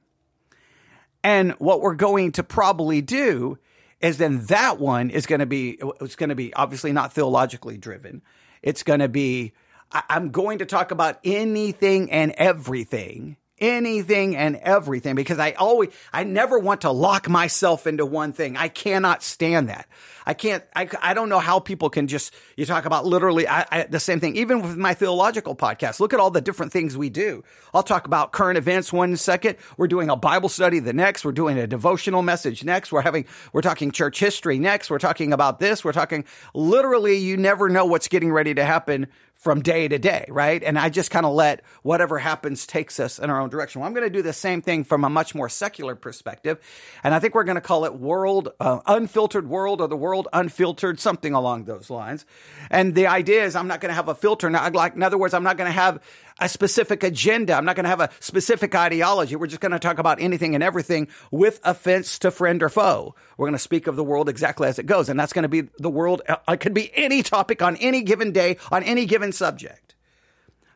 And 1.24 1.52
what 1.52 1.80
we're 1.80 1.94
going 1.94 2.32
to 2.32 2.44
probably 2.44 3.02
do 3.02 3.58
is 4.00 4.18
then 4.18 4.44
that 4.46 4.78
one 4.78 5.10
is 5.10 5.26
going 5.26 5.40
to 5.40 5.46
be 5.46 5.80
it's 6.00 6.14
going 6.14 6.28
to 6.28 6.36
be 6.36 6.54
obviously 6.54 6.92
not 6.92 7.12
theologically 7.12 7.76
driven. 7.76 8.22
It's 8.62 8.84
going 8.84 9.00
to 9.00 9.08
be 9.08 9.52
I'm 9.90 10.30
going 10.30 10.58
to 10.58 10.66
talk 10.66 10.90
about 10.90 11.18
anything 11.24 12.10
and 12.10 12.32
everything 12.32 13.36
anything 13.60 14.36
and 14.36 14.56
everything 14.56 15.14
because 15.14 15.38
I 15.38 15.52
always, 15.52 15.90
I 16.12 16.24
never 16.24 16.58
want 16.58 16.82
to 16.82 16.90
lock 16.90 17.28
myself 17.28 17.86
into 17.86 18.06
one 18.06 18.32
thing. 18.32 18.56
I 18.56 18.68
cannot 18.68 19.22
stand 19.22 19.68
that. 19.68 19.86
I 20.26 20.34
can't, 20.34 20.62
I, 20.76 20.86
I 21.00 21.14
don't 21.14 21.30
know 21.30 21.38
how 21.38 21.58
people 21.58 21.88
can 21.88 22.06
just, 22.06 22.34
you 22.54 22.66
talk 22.66 22.84
about 22.84 23.06
literally 23.06 23.48
I, 23.48 23.66
I, 23.70 23.82
the 23.84 23.98
same 23.98 24.20
thing, 24.20 24.36
even 24.36 24.60
with 24.60 24.76
my 24.76 24.92
theological 24.92 25.56
podcast. 25.56 26.00
Look 26.00 26.12
at 26.12 26.20
all 26.20 26.30
the 26.30 26.42
different 26.42 26.70
things 26.70 26.98
we 26.98 27.08
do. 27.08 27.44
I'll 27.72 27.82
talk 27.82 28.06
about 28.06 28.32
current 28.32 28.58
events 28.58 28.92
one 28.92 29.16
second. 29.16 29.56
We're 29.78 29.88
doing 29.88 30.10
a 30.10 30.16
Bible 30.16 30.50
study 30.50 30.80
the 30.80 30.92
next. 30.92 31.24
We're 31.24 31.32
doing 31.32 31.58
a 31.58 31.66
devotional 31.66 32.20
message 32.20 32.62
next. 32.62 32.92
We're 32.92 33.00
having, 33.00 33.24
we're 33.54 33.62
talking 33.62 33.90
church 33.90 34.20
history 34.20 34.58
next. 34.58 34.90
We're 34.90 34.98
talking 34.98 35.32
about 35.32 35.60
this. 35.60 35.82
We're 35.82 35.92
talking 35.92 36.26
literally, 36.52 37.16
you 37.16 37.38
never 37.38 37.70
know 37.70 37.86
what's 37.86 38.08
getting 38.08 38.30
ready 38.30 38.52
to 38.52 38.64
happen 38.64 39.06
from 39.38 39.62
day 39.62 39.86
to 39.86 39.98
day, 39.98 40.26
right? 40.28 40.64
And 40.64 40.76
I 40.76 40.88
just 40.88 41.12
kind 41.12 41.24
of 41.24 41.32
let 41.32 41.62
whatever 41.82 42.18
happens 42.18 42.66
takes 42.66 42.98
us 42.98 43.20
in 43.20 43.30
our 43.30 43.40
own 43.40 43.48
direction. 43.48 43.80
Well, 43.80 43.86
I'm 43.86 43.94
going 43.94 44.06
to 44.06 44.10
do 44.10 44.20
the 44.20 44.32
same 44.32 44.60
thing 44.62 44.82
from 44.82 45.04
a 45.04 45.08
much 45.08 45.32
more 45.32 45.48
secular 45.48 45.94
perspective. 45.94 46.58
And 47.04 47.14
I 47.14 47.20
think 47.20 47.36
we're 47.36 47.44
going 47.44 47.54
to 47.54 47.60
call 47.60 47.84
it 47.84 47.94
world, 47.94 48.48
uh, 48.58 48.80
unfiltered 48.86 49.48
world 49.48 49.80
or 49.80 49.86
the 49.86 49.96
world 49.96 50.26
unfiltered, 50.32 50.98
something 50.98 51.34
along 51.34 51.64
those 51.64 51.88
lines. 51.88 52.26
And 52.68 52.96
the 52.96 53.06
idea 53.06 53.44
is 53.44 53.54
I'm 53.54 53.68
not 53.68 53.80
going 53.80 53.90
to 53.90 53.94
have 53.94 54.08
a 54.08 54.14
filter. 54.14 54.50
Now, 54.50 54.68
like, 54.70 54.96
in 54.96 55.04
other 55.04 55.18
words, 55.18 55.34
I'm 55.34 55.44
not 55.44 55.56
going 55.56 55.68
to 55.68 55.72
have 55.72 56.02
a 56.38 56.48
specific 56.48 57.02
agenda. 57.02 57.54
I'm 57.54 57.64
not 57.64 57.76
going 57.76 57.84
to 57.84 57.90
have 57.90 58.00
a 58.00 58.10
specific 58.20 58.74
ideology. 58.74 59.36
We're 59.36 59.46
just 59.46 59.60
going 59.60 59.72
to 59.72 59.78
talk 59.78 59.98
about 59.98 60.20
anything 60.20 60.54
and 60.54 60.62
everything 60.62 61.08
with 61.30 61.60
offense 61.64 62.18
to 62.20 62.30
friend 62.30 62.62
or 62.62 62.68
foe. 62.68 63.14
We're 63.36 63.46
going 63.46 63.54
to 63.54 63.58
speak 63.58 63.86
of 63.86 63.96
the 63.96 64.04
world 64.04 64.28
exactly 64.28 64.68
as 64.68 64.78
it 64.78 64.86
goes. 64.86 65.08
And 65.08 65.18
that's 65.18 65.32
going 65.32 65.42
to 65.42 65.48
be 65.48 65.68
the 65.78 65.90
world. 65.90 66.22
Uh, 66.28 66.36
it 66.48 66.60
could 66.60 66.74
be 66.74 66.90
any 66.94 67.22
topic 67.22 67.62
on 67.62 67.76
any 67.76 68.02
given 68.02 68.32
day, 68.32 68.58
on 68.70 68.82
any 68.82 69.06
given 69.06 69.32
subject. 69.32 69.94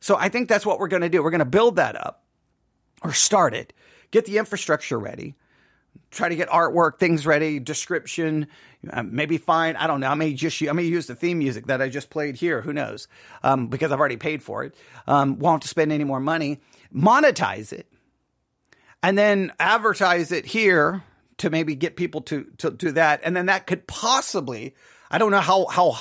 So 0.01 0.17
I 0.17 0.29
think 0.29 0.49
that's 0.49 0.67
what 0.67 0.81
we're 0.81 0.89
going 0.89 1.03
to 1.03 1.09
do. 1.09 1.23
We're 1.23 1.31
going 1.31 1.39
to 1.41 1.45
build 1.45 1.77
that 1.77 1.97
up 1.97 2.25
or 3.03 3.13
start 3.13 3.55
it, 3.55 3.73
get 4.11 4.25
the 4.25 4.39
infrastructure 4.39 4.99
ready, 4.99 5.37
try 6.13 6.29
to 6.29 6.37
get 6.37 6.49
artwork, 6.49 6.99
things 6.99 7.27
ready, 7.27 7.59
description, 7.59 8.47
uh, 8.91 9.03
maybe 9.03 9.39
find, 9.39 9.77
I 9.77 9.87
don't 9.87 10.01
know, 10.01 10.09
I 10.09 10.15
may 10.15 10.35
just, 10.35 10.63
I 10.63 10.73
may 10.73 10.85
use 10.85 11.07
the 11.07 11.15
theme 11.15 11.39
music 11.39 11.67
that 11.67 11.83
I 11.83 11.89
just 11.89 12.11
played 12.11 12.37
here. 12.37 12.61
Who 12.61 12.73
knows? 12.73 13.09
Um, 13.43 13.69
because 13.69 13.91
I've 13.91 13.99
already 13.99 14.19
paid 14.19 14.43
for 14.43 14.63
it. 14.65 14.75
Um, 15.07 15.39
won't 15.39 15.65
spend 15.65 15.91
any 15.91 16.05
more 16.05 16.21
money. 16.21 16.61
Monetize 16.95 17.73
it 17.73 17.87
and 19.03 19.19
then 19.19 19.53
advertise 19.59 20.33
it 20.33 20.47
here 20.47 21.03
to 21.39 21.51
maybe 21.51 21.75
get 21.75 21.97
people 21.97 22.21
to, 22.23 22.47
to 22.59 22.71
do 22.71 22.93
that. 22.93 23.21
And 23.25 23.35
then 23.35 23.47
that 23.47 23.67
could 23.67 23.87
possibly, 23.87 24.75
I 25.11 25.19
don't 25.19 25.31
know 25.31 25.41
how, 25.41 25.67
how, 25.67 25.97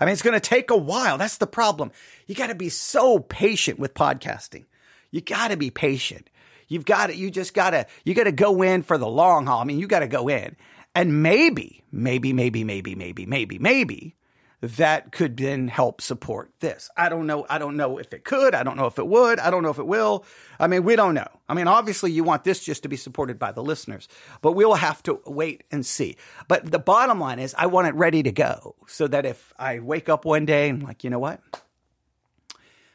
I 0.00 0.04
mean, 0.04 0.12
it's 0.12 0.22
going 0.22 0.34
to 0.34 0.40
take 0.40 0.70
a 0.70 0.76
while. 0.76 1.18
That's 1.18 1.38
the 1.38 1.46
problem. 1.46 1.90
You 2.26 2.34
got 2.34 2.48
to 2.48 2.54
be 2.54 2.68
so 2.68 3.18
patient 3.18 3.78
with 3.78 3.94
podcasting. 3.94 4.66
You 5.10 5.20
got 5.20 5.48
to 5.48 5.56
be 5.56 5.70
patient. 5.70 6.30
You've 6.68 6.84
got 6.84 7.08
to, 7.08 7.16
you 7.16 7.30
just 7.30 7.54
got 7.54 7.70
to, 7.70 7.86
you 8.04 8.14
got 8.14 8.24
to 8.24 8.32
go 8.32 8.62
in 8.62 8.82
for 8.82 8.98
the 8.98 9.08
long 9.08 9.46
haul. 9.46 9.60
I 9.60 9.64
mean, 9.64 9.78
you 9.78 9.86
got 9.86 10.00
to 10.00 10.08
go 10.08 10.28
in. 10.28 10.56
And 10.94 11.22
maybe, 11.22 11.84
maybe, 11.90 12.32
maybe, 12.32 12.64
maybe, 12.64 12.94
maybe, 12.94 13.26
maybe, 13.26 13.58
maybe 13.58 14.16
that 14.60 15.12
could 15.12 15.36
then 15.36 15.68
help 15.68 16.00
support 16.00 16.50
this. 16.58 16.90
I 16.96 17.08
don't 17.08 17.26
know. 17.26 17.46
I 17.48 17.58
don't 17.58 17.76
know 17.76 17.98
if 17.98 18.12
it 18.12 18.24
could. 18.24 18.54
I 18.54 18.64
don't 18.64 18.76
know 18.76 18.86
if 18.86 18.98
it 18.98 19.06
would. 19.06 19.38
I 19.38 19.50
don't 19.50 19.62
know 19.62 19.70
if 19.70 19.78
it 19.78 19.86
will. 19.86 20.24
I 20.58 20.66
mean, 20.66 20.82
we 20.82 20.96
don't 20.96 21.14
know. 21.14 21.28
I 21.48 21.54
mean, 21.54 21.68
obviously 21.68 22.10
you 22.10 22.24
want 22.24 22.42
this 22.42 22.64
just 22.64 22.82
to 22.82 22.88
be 22.88 22.96
supported 22.96 23.38
by 23.38 23.52
the 23.52 23.62
listeners, 23.62 24.08
but 24.42 24.52
we'll 24.52 24.74
have 24.74 25.02
to 25.04 25.20
wait 25.26 25.62
and 25.70 25.86
see. 25.86 26.16
But 26.48 26.70
the 26.70 26.80
bottom 26.80 27.20
line 27.20 27.38
is 27.38 27.54
I 27.56 27.66
want 27.66 27.86
it 27.86 27.94
ready 27.94 28.24
to 28.24 28.32
go 28.32 28.74
so 28.88 29.06
that 29.06 29.24
if 29.24 29.52
I 29.58 29.78
wake 29.78 30.08
up 30.08 30.24
one 30.24 30.44
day 30.44 30.68
and 30.68 30.82
like, 30.82 31.04
you 31.04 31.10
know 31.10 31.20
what? 31.20 31.40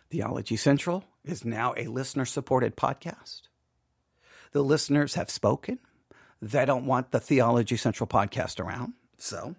Theology 0.10 0.58
Central 0.58 1.06
is 1.24 1.46
now 1.46 1.74
a 1.78 1.88
listener 1.88 2.26
supported 2.26 2.76
podcast. 2.76 3.44
The 4.54 4.64
listeners 4.64 5.16
have 5.16 5.30
spoken. 5.30 5.80
They 6.42 6.66
don't 6.66 6.86
want 6.86 7.12
the 7.12 7.20
Theology 7.20 7.76
Central 7.76 8.08
podcast 8.08 8.60
around. 8.60 8.94
So 9.18 9.56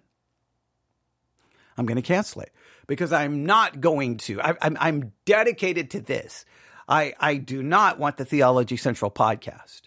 I'm 1.76 1.86
going 1.86 1.96
to 1.96 2.02
cancel 2.02 2.42
it 2.42 2.52
because 2.86 3.12
I'm 3.12 3.44
not 3.44 3.80
going 3.80 4.18
to. 4.18 4.40
I, 4.40 4.54
I'm, 4.62 4.76
I'm 4.80 5.12
dedicated 5.24 5.90
to 5.90 6.00
this. 6.00 6.44
I, 6.88 7.14
I 7.18 7.36
do 7.36 7.62
not 7.62 7.98
want 7.98 8.16
the 8.16 8.24
Theology 8.24 8.76
Central 8.76 9.10
podcast 9.10 9.82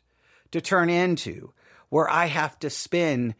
to 0.52 0.62
turn 0.62 0.90
into 0.90 1.52
where 1.90 2.10
I 2.10 2.26
have 2.26 2.60
to 2.60 2.70
spend 2.70 3.36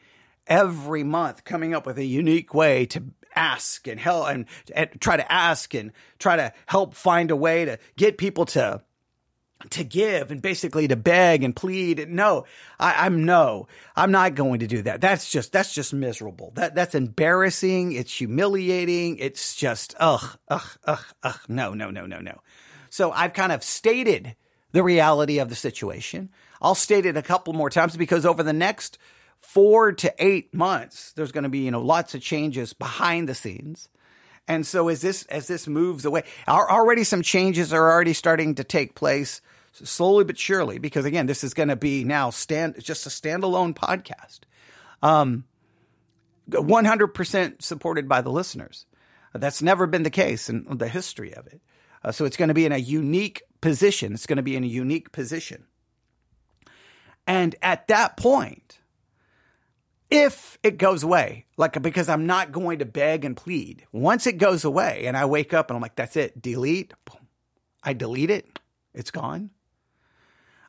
every 0.46 1.04
month 1.04 1.44
coming 1.44 1.74
up 1.74 1.86
with 1.86 1.98
a 1.98 2.06
unique 2.06 2.54
way 2.54 2.86
to 2.88 3.04
ask 3.36 3.88
and 3.88 4.00
help 4.00 4.30
and, 4.30 4.46
and, 4.74 4.90
try 5.00 5.18
to 5.18 5.32
ask 5.32 5.74
and 5.74 5.92
try 6.18 6.38
to 6.38 6.54
help 6.66 6.94
find 6.94 7.30
a 7.32 7.36
way 7.36 7.66
to 7.66 7.78
get 7.98 8.18
people 8.18 8.46
to 8.46 8.82
to 9.72 9.84
give 9.84 10.32
and 10.32 10.42
basically 10.42 10.88
to 10.88 10.96
beg 10.96 11.44
and 11.44 11.56
plead. 11.56 12.10
No, 12.10 12.46
I, 12.80 13.06
am 13.06 13.26
no, 13.26 13.68
I'm 13.96 14.12
not 14.12 14.36
going 14.36 14.60
to 14.60 14.68
do 14.68 14.84
that. 14.84 15.02
That's 15.02 15.30
just, 15.30 15.52
that's 15.52 15.74
just 15.74 15.94
miserable. 15.94 16.52
That, 16.56 16.76
that's 16.76 16.96
embarrassing. 16.96 17.94
It's 17.94 18.14
humiliating. 18.14 19.18
It's 19.18 19.56
just, 19.56 19.96
ugh, 20.00 20.38
ugh, 20.48 20.78
ugh, 20.86 21.06
ugh. 21.24 21.40
No, 21.48 21.74
no, 21.74 21.90
no, 21.90 22.06
no, 22.06 22.20
no. 22.20 22.42
So 22.90 23.12
I've 23.12 23.34
kind 23.34 23.52
of 23.52 23.64
stated 23.64 24.36
the 24.72 24.84
reality 24.84 25.40
of 25.40 25.50
the 25.50 25.56
situation. 25.56 26.30
I'll 26.62 26.76
state 26.76 27.06
it 27.06 27.18
a 27.18 27.22
couple 27.22 27.54
more 27.54 27.70
times 27.70 27.98
because 27.98 28.26
over 28.26 28.44
the 28.44 28.54
next 28.54 28.98
four 29.40 29.92
to 29.94 30.14
eight 30.20 30.54
months, 30.54 31.14
there's 31.14 31.32
going 31.32 31.44
to 31.44 31.50
be, 31.50 31.60
you 31.60 31.72
know, 31.72 31.82
lots 31.82 32.16
of 32.16 32.22
changes 32.22 32.74
behind 32.74 33.30
the 33.30 33.36
scenes. 33.36 33.90
And 34.48 34.66
so 34.66 34.88
as 34.88 35.02
this 35.02 35.26
as 35.26 35.48
this 35.48 35.68
moves 35.68 36.06
away, 36.06 36.24
already 36.48 37.04
some 37.04 37.22
changes 37.22 37.74
are 37.74 37.92
already 37.92 38.14
starting 38.14 38.56
to 38.56 38.64
take 38.64 38.96
place 38.96 39.42
slowly 39.74 40.24
but 40.24 40.38
surely. 40.38 40.80
Because 40.80 41.06
again, 41.06 41.26
this 41.26 41.44
is 41.44 41.54
going 41.54 41.70
to 41.70 41.76
be 41.76 42.04
now 42.04 42.30
stand 42.30 42.82
just 42.82 43.06
a 43.06 43.10
standalone 43.10 43.74
podcast, 43.76 44.40
um, 45.02 45.44
one 46.46 46.86
hundred 46.86 47.08
percent 47.08 47.62
supported 47.62 48.08
by 48.08 48.22
the 48.22 48.32
listeners. 48.32 48.86
That's 49.34 49.62
never 49.62 49.86
been 49.86 50.04
the 50.04 50.10
case 50.10 50.50
in 50.50 50.66
the 50.78 50.88
history 50.88 51.34
of 51.34 51.46
it. 51.48 51.62
Uh, 52.04 52.12
so 52.12 52.26
it's 52.26 52.38
going 52.38 52.48
to 52.48 52.54
be 52.54 52.66
in 52.66 52.72
a 52.72 52.78
unique 52.78 53.44
position. 53.60 54.14
It's 54.14 54.26
going 54.26 54.38
to 54.38 54.44
be 54.44 54.56
in 54.56 54.64
a 54.64 54.68
unique 54.68 55.12
position. 55.12 55.66
And 57.28 57.56
at 57.62 57.88
that 57.90 58.16
point, 58.16 58.77
if 60.10 60.58
it 60.64 60.78
goes 60.78 61.04
away, 61.04 61.46
like 61.58 61.82
because 61.82 62.10
I'm 62.10 62.26
not 62.26 62.52
going 62.52 62.80
to 62.80 62.86
beg 62.86 63.26
and 63.26 63.36
plead. 63.36 63.86
Once 63.92 64.28
it 64.28 64.38
goes 64.38 64.64
away 64.64 65.06
and 65.06 65.18
I 65.18 65.26
wake 65.26 65.54
up 65.54 65.70
and 65.70 65.76
I'm 65.76 65.82
like, 65.82 65.96
that's 65.96 66.16
it, 66.16 66.42
delete. 66.42 66.94
I 67.84 67.94
delete 67.94 68.30
it. 68.30 68.60
It's 68.94 69.12
gone. 69.12 69.52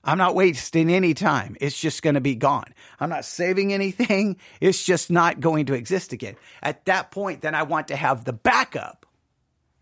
I'm 0.04 0.18
not 0.18 0.34
wasting 0.34 0.90
any 0.90 1.12
time. 1.12 1.56
It's 1.60 1.78
just 1.78 2.02
going 2.02 2.14
to 2.14 2.20
be 2.20 2.34
gone. 2.34 2.72
I'm 3.00 3.10
not 3.10 3.24
saving 3.24 3.72
anything. 3.72 4.36
It's 4.60 4.84
just 4.84 5.10
not 5.10 5.40
going 5.40 5.66
to 5.66 5.74
exist 5.74 6.12
again. 6.12 6.36
At 6.62 6.84
that 6.86 7.10
point, 7.10 7.42
then 7.42 7.54
I 7.54 7.62
want 7.62 7.88
to 7.88 7.96
have 7.96 8.24
the 8.24 8.32
backup. 8.32 9.06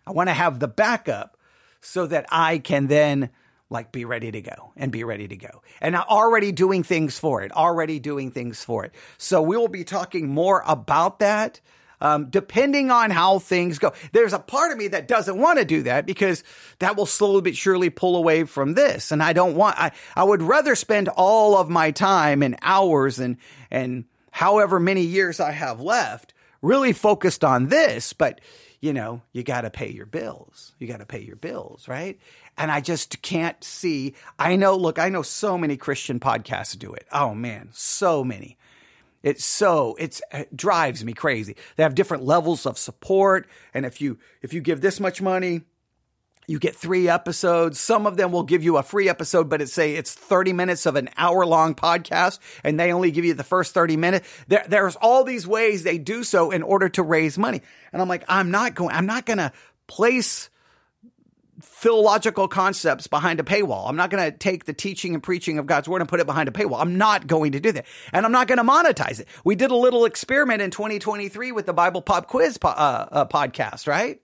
I 0.07 0.13
want 0.13 0.29
to 0.29 0.35
have 0.35 0.59
the 0.59 0.69
backup 0.69 1.37
so 1.81 2.07
that 2.07 2.27
I 2.31 2.59
can 2.59 2.89
then 2.89 3.31
like 3.69 3.93
be 3.93 4.05
ready 4.05 4.31
to 4.31 4.41
go 4.41 4.73
and 4.77 4.93
be 4.93 5.05
ready 5.05 5.27
to 5.29 5.37
go. 5.37 5.63
And 5.81 5.97
already 5.97 6.53
doing 6.53 6.83
things 6.83 7.19
for 7.19 7.43
it, 7.43 7.53
already 7.53 7.99
doing 7.99 8.31
things 8.31 8.63
for 8.63 8.85
it. 8.85 8.95
So 9.19 9.43
we 9.43 9.57
will 9.57 9.69
be 9.69 9.85
talking 9.85 10.29
more 10.29 10.63
about 10.67 11.19
that. 11.21 11.61
Um, 11.99 12.29
depending 12.29 12.91
on 12.91 13.11
how 13.11 13.39
things 13.39 13.79
go. 13.79 13.95
There's 14.13 14.35
a 14.35 14.39
part 14.39 14.71
of 14.71 14.77
me 14.77 14.89
that 14.89 15.09
doesn't 15.09 15.39
want 15.39 15.59
to 15.59 15.65
do 15.65 15.85
that 15.85 16.05
because 16.05 16.45
that 16.79 16.95
will 16.95 17.07
slowly 17.07 17.41
but 17.41 17.57
surely 17.57 17.89
pull 17.89 18.17
away 18.17 18.45
from 18.45 18.75
this. 18.75 19.13
And 19.13 19.23
I 19.23 19.33
don't 19.33 19.57
want, 19.57 19.79
I, 19.79 19.93
I 20.15 20.23
would 20.23 20.43
rather 20.43 20.75
spend 20.75 21.09
all 21.09 21.57
of 21.57 21.71
my 21.71 21.93
time 21.93 22.43
and 22.43 22.59
hours 22.61 23.19
and, 23.19 23.39
and 23.71 24.05
however 24.31 24.79
many 24.79 25.01
years 25.01 25.41
I 25.41 25.53
have 25.53 25.81
left 25.81 26.35
really 26.61 26.93
focused 26.93 27.43
on 27.43 27.69
this. 27.69 28.13
But 28.13 28.43
you 28.81 28.93
know, 28.93 29.23
you 29.33 29.43
got 29.43 29.63
to 29.63 29.71
pay 29.71 29.91
your 29.91 30.07
bills. 30.07 30.75
You 30.79 30.87
got 30.87 30.99
to 30.99 31.07
pay 31.07 31.21
your 31.21 31.37
bills, 31.37 31.89
right? 31.89 32.19
And 32.59 32.71
I 32.71 32.81
just 32.81 33.23
can't 33.23 33.63
see. 33.63 34.15
I 34.39 34.57
know, 34.57 34.77
look, 34.77 34.99
I 34.99 35.09
know 35.09 35.23
so 35.23 35.59
many 35.59 35.77
Christian 35.77 36.21
podcasts 36.21 36.79
do 36.79 36.93
it. 36.93 37.07
Oh 37.13 37.35
man, 37.35 37.69
so 37.73 38.25
many. 38.25 38.57
It's 39.23 39.45
so 39.45 39.97
it's 39.99 40.23
it 40.33 40.57
drives 40.57 41.05
me 41.05 41.13
crazy. 41.13 41.57
They 41.77 41.83
have 41.83 41.95
different 41.95 42.25
levels 42.25 42.65
of 42.65 42.79
support, 42.79 43.49
and 43.75 43.85
if 43.85 44.01
you 44.01 44.19
if 44.41 44.55
you 44.55 44.61
give 44.61 44.81
this 44.81 45.01
much 45.01 45.21
money, 45.21 45.63
you 46.47 46.59
get 46.59 46.77
three 46.77 47.09
episodes. 47.09 47.81
Some 47.81 48.07
of 48.07 48.17
them 48.17 48.31
will 48.31 48.45
give 48.45 48.63
you 48.63 48.77
a 48.77 48.83
free 48.83 49.09
episode, 49.09 49.49
but 49.49 49.61
it's 49.61 49.73
say 49.73 49.95
it's 49.97 50.15
30 50.15 50.53
minutes 50.53 50.87
of 50.87 50.97
an 50.97 51.11
hour 51.17 51.45
long 51.45 51.75
podcast 51.75 52.39
and 52.63 52.79
they 52.79 52.93
only 52.93 53.11
give 53.11 53.25
you 53.25 53.35
the 53.35 53.43
first 53.43 53.75
30 53.75 53.97
minutes. 53.97 54.29
There, 54.47 54.65
there's 54.69 54.97
all 54.97 55.25
these 55.25 55.47
ways 55.47 55.83
they 55.83 55.99
do 55.99 56.23
so 56.23 56.53
in 56.53 56.63
order 56.63 56.89
to 56.91 57.03
raise 57.03 57.37
money. 57.37 57.63
And 57.93 58.01
I'm 58.01 58.09
like, 58.09 58.25
I'm 58.29 58.51
not 58.51 58.75
going, 58.75 58.95
I'm 58.95 59.07
not 59.07 59.27
going 59.27 59.39
to 59.39 59.53
place 59.89 60.51
theological 61.79 62.49
concepts 62.49 63.07
behind 63.07 63.39
a 63.39 63.43
paywall. 63.43 63.87
I'm 63.87 63.97
not 63.97 64.09
going 64.09 64.33
to 64.33 64.37
take 64.37 64.65
the 64.65 64.73
teaching 64.73 65.13
and 65.13 65.23
preaching 65.23 65.59
of 65.59 65.67
God's 65.67 65.87
word 65.87 66.01
and 66.01 66.09
put 66.09 66.21
it 66.21 66.27
behind 66.27 66.49
a 66.49 66.53
paywall. 66.53 66.81
I'm 66.81 66.97
not 66.97 67.27
going 67.27 67.53
to 67.53 67.61
do 67.61 67.71
that. 67.73 67.85
And 68.15 68.25
I'm 68.25 68.33
not 68.33 68.49
going 68.49 68.57
to 68.57 68.65
monetize 68.65 69.21
it. 69.21 69.29
We 69.45 69.57
did 69.57 69.71
a 69.71 69.77
little 69.77 70.07
experiment 70.07 70.63
in 70.63 70.71
2023 70.71 71.53
with 71.53 71.67
the 71.67 71.75
Bible 71.75 72.01
Pop 72.01 72.29
Quiz 72.29 72.57
po- 72.57 72.69
uh, 72.69 73.09
uh, 73.13 73.25
podcast, 73.27 73.87
right? 73.87 74.23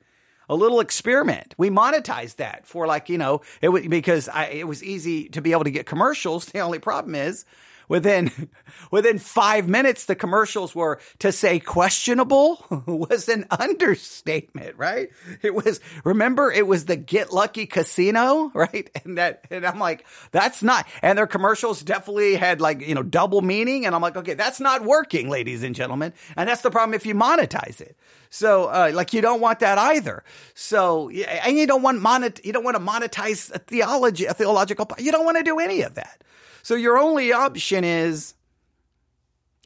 A 0.49 0.55
little 0.55 0.81
experiment. 0.81 1.55
We 1.59 1.69
monetized 1.69 2.37
that 2.37 2.67
for 2.67 2.87
like, 2.87 3.11
you 3.11 3.19
know, 3.19 3.43
it 3.61 3.69
was 3.69 3.87
because 3.87 4.31
I, 4.31 4.47
it 4.47 4.67
was 4.67 4.83
easy 4.83 5.29
to 5.31 5.43
be 5.43 5.53
able 5.53 5.65
to 5.65 5.71
get 5.71 5.85
commercials. 5.85 6.47
The 6.53 6.61
only 6.61 6.79
problem 6.79 7.15
is 7.15 7.45
within 7.93 8.49
within 8.91 9.19
five 9.19 9.69
minutes 9.69 10.07
the 10.07 10.15
commercials 10.15 10.75
were 10.75 10.99
to 11.19 11.31
say 11.31 11.61
questionable 11.61 12.65
was 12.87 13.29
an 13.29 13.45
understatement 13.51 14.75
right 14.79 15.11
it 15.43 15.55
was 15.55 15.79
remember 16.03 16.51
it 16.51 16.67
was 16.67 16.87
the 16.87 16.97
get 16.97 17.35
lucky 17.35 17.67
casino 17.67 18.51
right 18.55 18.89
and 19.05 19.19
that 19.19 19.45
and 19.51 19.67
i'm 19.67 19.79
like 19.79 20.07
that's 20.31 20.63
not 20.63 20.87
and 21.03 21.19
their 21.19 21.27
commercials 21.27 21.83
definitely 21.83 22.35
had 22.35 22.63
like 22.63 22.81
you 22.81 22.95
know 22.95 23.03
double 23.03 23.43
meaning 23.43 23.85
and 23.85 23.95
i'm 23.95 24.01
like 24.01 24.17
okay 24.17 24.33
that's 24.33 24.59
not 24.59 24.83
working 24.83 25.29
ladies 25.29 25.63
and 25.63 25.75
gentlemen 25.75 26.15
and 26.35 26.49
that's 26.49 26.63
the 26.63 26.71
problem 26.71 26.95
if 26.95 27.05
you 27.05 27.15
monetize 27.15 27.79
it 27.83 27.95
so, 28.35 28.69
uh, 28.69 28.91
like, 28.95 29.13
you 29.13 29.21
don't 29.21 29.43
want 29.43 29.59
that 29.61 29.77
either. 29.77 30.25
So, 30.55 31.11
and 31.11 31.59
you 31.59 31.67
don't 31.67 31.83
want 31.83 32.01
monet, 32.01 32.37
you 32.43 32.55
don't 32.55 32.65
want 32.65 32.79
to 32.79 32.83
monetize 32.83 33.55
a 33.55 33.59
theology, 33.59 34.25
a 34.25 34.33
theological. 34.33 34.89
You 34.97 35.13
don't 35.13 35.27
want 35.27 35.37
to 35.37 35.43
do 35.43 35.59
any 35.59 35.83
of 35.83 35.97
that. 35.97 36.23
So 36.63 36.75
your 36.75 36.99
only 36.99 37.33
option 37.33 37.85
is 37.85 38.35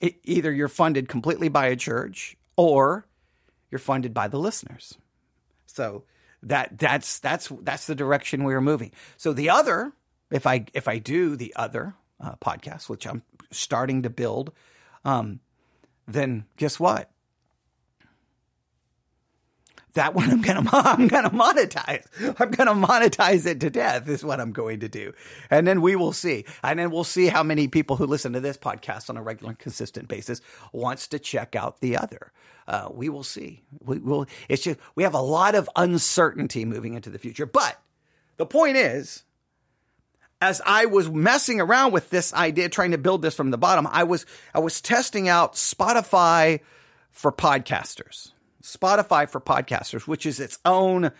either 0.00 0.53
you're 0.53 0.69
funded 0.69 1.09
completely 1.09 1.49
by 1.49 1.67
a 1.67 1.76
church 1.76 2.37
or 2.57 3.07
you're 3.71 3.79
funded 3.79 4.15
by 4.15 4.29
the 4.29 4.38
listeners. 4.38 4.97
So 5.67 6.05
that 6.43 6.79
that's 6.79 7.19
that's 7.19 7.53
that's 7.62 7.87
the 7.87 7.95
direction 7.95 8.45
we 8.45 8.55
are 8.55 8.61
moving. 8.61 8.93
So 9.17 9.33
the 9.33 9.50
other, 9.50 9.93
if 10.31 10.47
I 10.47 10.67
if 10.75 10.88
I 10.88 10.99
do 10.99 11.37
the 11.37 11.53
other 11.57 11.95
uh, 12.21 12.37
podcast, 12.37 12.88
which 12.88 13.07
I'm 13.07 13.23
starting 13.50 14.03
to 14.03 14.11
build, 14.11 14.53
um, 15.05 15.41
then 16.07 16.45
guess 16.57 16.79
what? 16.79 17.11
That 19.97 20.15
one 20.15 20.30
I'm 20.30 20.41
gonna 20.41 20.63
I'm 20.73 21.09
gonna 21.09 21.30
monetize. 21.30 22.04
I'm 22.41 22.50
gonna 22.50 22.75
monetize 22.75 23.45
it 23.47 23.61
to 23.61 23.71
death 23.71 24.09
is 24.09 24.25
what 24.25 24.41
I'm 24.41 24.52
going 24.52 24.80
to 24.80 24.89
do, 24.89 25.13
and 25.50 25.67
then 25.67 25.82
we 25.82 25.97
will 25.97 26.13
see, 26.13 26.45
and 26.63 26.78
then 26.78 26.91
we'll 26.91 27.04
see 27.04 27.26
how 27.26 27.43
many 27.43 27.69
people 27.69 27.97
who 27.97 28.06
listen 28.06 28.32
to 28.35 28.41
this 28.41 28.56
podcast 28.56 29.11
on 29.11 29.17
a 29.17 29.23
regular, 29.23 29.54
consistent 29.54 30.09
basis 30.09 30.41
wants 30.73 31.09
to 31.09 31.19
check 31.19 31.56
out 31.56 31.80
the 31.80 31.97
other. 31.97 32.32
Uh, 32.69 32.89
we 32.93 33.09
will 33.09 33.25
see. 33.25 33.63
We 33.85 33.99
will. 33.99 34.26
It's 34.49 34.63
just 34.63 34.78
we 34.95 35.02
have 35.02 35.15
a 35.15 35.21
lot 35.21 35.54
of 35.54 35.69
uncertainty 35.76 36.65
moving 36.65 36.95
into 36.95 37.11
the 37.11 37.19
future, 37.19 37.47
but 37.47 37.80
the 38.37 38.47
point 38.47 38.76
is. 38.76 39.25
As 40.39 40.61
I 40.67 40.85
was 40.85 41.09
messing 41.09 41.63
around 41.63 41.93
with 41.93 42.11
this 42.11 42.35
idea, 42.35 42.69
trying 42.69 42.91
to 42.91 42.99
build 42.99 43.23
this 43.23 43.35
from 43.35 43.50
the 43.50 43.56
bottom, 43.56 43.89
I 43.91 44.04
was 44.04 44.26
I 44.52 44.59
was 44.59 44.82
testing 44.82 45.30
out 45.30 45.54
Spotify 45.54 46.61
for 47.11 47.32
podcasters 47.32 48.32
Spotify 48.67 49.29
for 49.29 49.41
podcasters, 49.41 50.09
which 50.09 50.26
is 50.26 50.41
its 50.41 50.59
own 50.65 51.13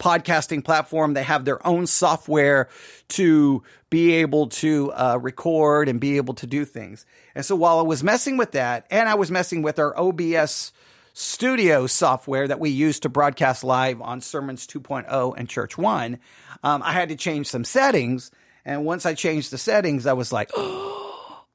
podcasting 0.00 0.64
platform. 0.64 1.14
They 1.14 1.22
have 1.22 1.44
their 1.44 1.64
own 1.66 1.86
software 1.86 2.68
to 3.10 3.62
be 3.88 4.14
able 4.14 4.48
to 4.48 4.92
uh, 4.92 5.18
record 5.20 5.88
and 5.88 6.00
be 6.00 6.16
able 6.16 6.34
to 6.34 6.46
do 6.46 6.64
things. 6.64 7.06
And 7.34 7.44
so 7.44 7.54
while 7.56 7.78
I 7.78 7.82
was 7.82 8.02
messing 8.02 8.36
with 8.36 8.52
that, 8.52 8.86
and 8.90 9.08
I 9.08 9.14
was 9.14 9.30
messing 9.30 9.62
with 9.62 9.78
our 9.78 9.96
OBS 9.98 10.72
studio 11.14 11.86
software 11.86 12.46
that 12.48 12.60
we 12.60 12.70
use 12.70 13.00
to 13.00 13.08
broadcast 13.08 13.64
live 13.64 14.00
on 14.00 14.20
Sermons 14.20 14.66
2.0 14.66 15.34
and 15.36 15.48
Church 15.48 15.78
One, 15.78 16.18
um, 16.62 16.82
I 16.82 16.92
had 16.92 17.08
to 17.10 17.16
change 17.16 17.46
some 17.46 17.64
settings. 17.64 18.30
And 18.64 18.84
once 18.84 19.06
I 19.06 19.14
changed 19.14 19.50
the 19.52 19.58
settings, 19.58 20.06
I 20.06 20.12
was 20.14 20.32
like, 20.32 20.50
oh, 20.56 20.97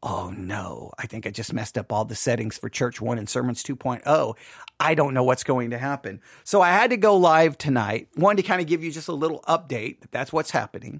oh 0.04 0.34
no, 0.36 0.92
I 1.00 1.08
think 1.08 1.26
I 1.26 1.32
just 1.32 1.54
messed 1.54 1.78
up 1.78 1.92
all 1.92 2.04
the 2.04 2.14
settings 2.14 2.58
for 2.58 2.68
Church 2.68 3.00
One 3.00 3.18
and 3.18 3.28
Sermons 3.28 3.64
2.0. 3.64 4.36
I 4.80 4.96
don't 4.96 5.14
know 5.14 5.24
what's 5.24 5.46
going 5.46 5.70
to 5.70 5.78
happen. 5.78 6.20
So 6.44 6.62
I 6.62 6.72
had 6.72 6.90
to 6.90 6.98
go 6.98 7.16
live 7.16 7.58
tonight. 7.58 8.10
One 8.16 8.36
to 8.36 8.44
kind 8.44 8.62
of 8.62 8.68
give 8.68 8.84
you 8.84 8.92
just 8.92 9.08
a 9.08 9.14
little 9.14 9.42
update. 9.48 10.00
That's 10.12 10.34
what's 10.34 10.52
happening. 10.52 11.00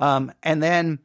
Um, 0.00 0.32
and 0.42 0.62
then, 0.62 0.98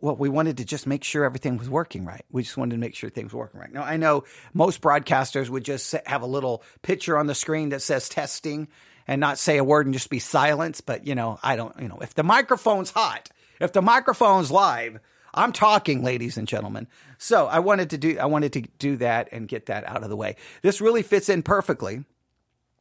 well, 0.00 0.14
we 0.14 0.28
wanted 0.28 0.58
to 0.58 0.64
just 0.64 0.86
make 0.86 1.02
sure 1.02 1.24
everything 1.24 1.58
was 1.58 1.68
working 1.68 2.04
right. 2.04 2.24
We 2.30 2.44
just 2.44 2.56
wanted 2.56 2.76
to 2.76 2.80
make 2.80 2.94
sure 2.94 3.10
things 3.10 3.32
were 3.32 3.40
working 3.40 3.60
right. 3.60 3.72
Now, 3.72 3.82
I 3.82 3.96
know 3.96 4.22
most 4.54 4.80
broadcasters 4.80 5.48
would 5.48 5.64
just 5.64 5.96
have 6.06 6.22
a 6.22 6.26
little 6.26 6.62
picture 6.82 7.18
on 7.18 7.26
the 7.26 7.34
screen 7.34 7.70
that 7.70 7.82
says 7.82 8.08
testing 8.08 8.68
and 9.08 9.20
not 9.20 9.36
say 9.36 9.58
a 9.58 9.64
word 9.64 9.86
and 9.86 9.94
just 9.94 10.10
be 10.10 10.20
silence. 10.20 10.80
But, 10.80 11.08
you 11.08 11.16
know, 11.16 11.40
I 11.42 11.56
don't, 11.56 11.74
you 11.80 11.88
know, 11.88 11.98
if 12.00 12.14
the 12.14 12.22
microphone's 12.22 12.90
hot, 12.90 13.30
if 13.58 13.72
the 13.72 13.82
microphone's 13.82 14.52
live, 14.52 15.00
I'm 15.34 15.52
talking, 15.52 16.02
ladies 16.02 16.36
and 16.36 16.46
gentlemen. 16.46 16.88
So 17.18 17.46
I 17.46 17.60
wanted 17.60 17.90
to 17.90 17.98
do 17.98 18.18
I 18.18 18.26
wanted 18.26 18.52
to 18.54 18.60
do 18.78 18.96
that 18.98 19.28
and 19.32 19.48
get 19.48 19.66
that 19.66 19.86
out 19.86 20.02
of 20.02 20.10
the 20.10 20.16
way. 20.16 20.36
This 20.62 20.80
really 20.80 21.02
fits 21.02 21.28
in 21.28 21.42
perfectly 21.42 22.04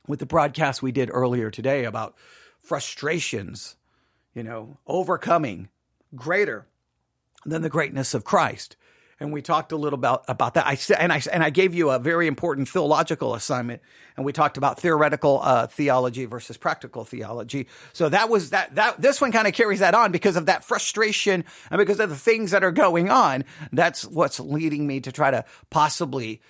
with 0.07 0.19
the 0.19 0.25
broadcast 0.25 0.81
we 0.81 0.91
did 0.91 1.09
earlier 1.11 1.49
today 1.49 1.85
about 1.85 2.15
frustrations, 2.59 3.75
you 4.33 4.43
know, 4.43 4.77
overcoming 4.87 5.69
greater 6.15 6.67
than 7.45 7.61
the 7.61 7.69
greatness 7.69 8.13
of 8.13 8.23
Christ 8.23 8.75
and 9.21 9.31
we 9.31 9.43
talked 9.43 9.71
a 9.71 9.77
little 9.77 9.97
about 9.97 10.25
about 10.27 10.55
that. 10.55 10.65
I 10.65 10.77
and 10.97 11.13
I 11.13 11.21
and 11.31 11.43
I 11.43 11.51
gave 11.51 11.75
you 11.75 11.91
a 11.91 11.99
very 11.99 12.25
important 12.25 12.67
theological 12.67 13.35
assignment, 13.35 13.81
and 14.17 14.25
we 14.25 14.33
talked 14.33 14.57
about 14.57 14.79
theoretical 14.79 15.39
uh, 15.43 15.67
theology 15.67 16.25
versus 16.25 16.57
practical 16.57 17.05
theology. 17.05 17.67
So 17.93 18.09
that 18.09 18.29
was 18.29 18.49
that 18.49 18.73
that 18.75 18.99
this 18.99 19.21
one 19.21 19.31
kind 19.31 19.47
of 19.47 19.53
carries 19.53 19.79
that 19.79 19.93
on 19.93 20.11
because 20.11 20.35
of 20.35 20.47
that 20.47 20.65
frustration 20.65 21.45
and 21.69 21.77
because 21.77 21.99
of 21.99 22.09
the 22.09 22.15
things 22.15 22.49
that 22.49 22.63
are 22.63 22.71
going 22.71 23.11
on. 23.11 23.45
That's 23.71 24.05
what's 24.05 24.39
leading 24.39 24.87
me 24.87 24.99
to 25.01 25.11
try 25.11 25.29
to 25.29 25.45
possibly 25.69 26.41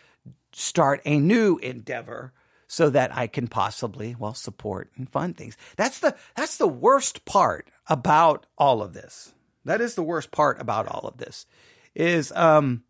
start 0.54 1.02
a 1.04 1.20
new 1.20 1.58
endeavor 1.58 2.32
so 2.68 2.90
that 2.90 3.14
I 3.14 3.28
can 3.28 3.50
possibly 3.50 4.16
well 4.18 4.34
support 4.34 4.90
and 4.96 5.10
fund 5.10 5.36
things. 5.36 5.58
That's 5.76 6.00
the 6.00 6.16
that's 6.38 6.56
the 6.56 6.70
worst 6.70 7.26
part 7.26 7.68
about 7.88 8.46
all 8.58 8.82
of 8.82 8.94
this. 8.94 9.34
That 9.66 9.82
is 9.82 9.96
the 9.96 10.04
worst 10.04 10.32
part 10.32 10.60
about 10.62 10.88
all 10.88 11.06
of 11.06 11.18
this 11.18 11.46
is 11.96 12.32
um, 12.34 12.84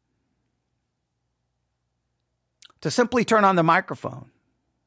to 2.81 2.91
simply 2.91 3.25
turn 3.25 3.43
on 3.43 3.55
the 3.55 3.63
microphone 3.63 4.29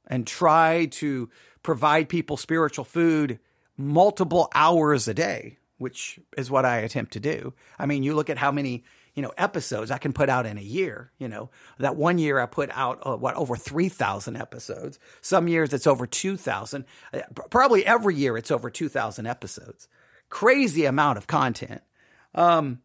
and 0.06 0.26
try 0.26 0.86
to 0.86 1.30
provide 1.62 2.08
people 2.08 2.36
spiritual 2.36 2.84
food 2.84 3.38
multiple 3.76 4.50
hours 4.54 5.08
a 5.08 5.14
day, 5.14 5.58
which 5.78 6.20
is 6.36 6.50
what 6.50 6.64
I 6.64 6.78
attempt 6.78 7.12
to 7.14 7.20
do. 7.20 7.54
I 7.78 7.86
mean, 7.86 8.02
you 8.02 8.14
look 8.14 8.30
at 8.30 8.38
how 8.38 8.52
many 8.52 8.84
you 9.14 9.22
know 9.22 9.32
episodes 9.38 9.90
I 9.90 9.98
can 9.98 10.12
put 10.12 10.28
out 10.28 10.46
in 10.46 10.58
a 10.58 10.62
year. 10.62 11.10
You 11.18 11.28
know 11.28 11.50
that 11.78 11.96
one 11.96 12.18
year 12.18 12.40
I 12.40 12.46
put 12.46 12.70
out 12.72 13.00
uh, 13.04 13.16
what 13.16 13.34
over 13.36 13.56
three 13.56 13.88
thousand 13.88 14.36
episodes. 14.36 14.98
Some 15.20 15.48
years 15.48 15.72
it's 15.72 15.86
over 15.86 16.06
two 16.06 16.36
thousand. 16.36 16.84
Uh, 17.12 17.20
probably 17.50 17.86
every 17.86 18.16
year 18.16 18.36
it's 18.36 18.50
over 18.50 18.70
two 18.70 18.88
thousand 18.88 19.26
episodes. 19.26 19.88
Crazy 20.28 20.84
amount 20.84 21.18
of 21.18 21.26
content. 21.26 21.82
Um, 22.34 22.80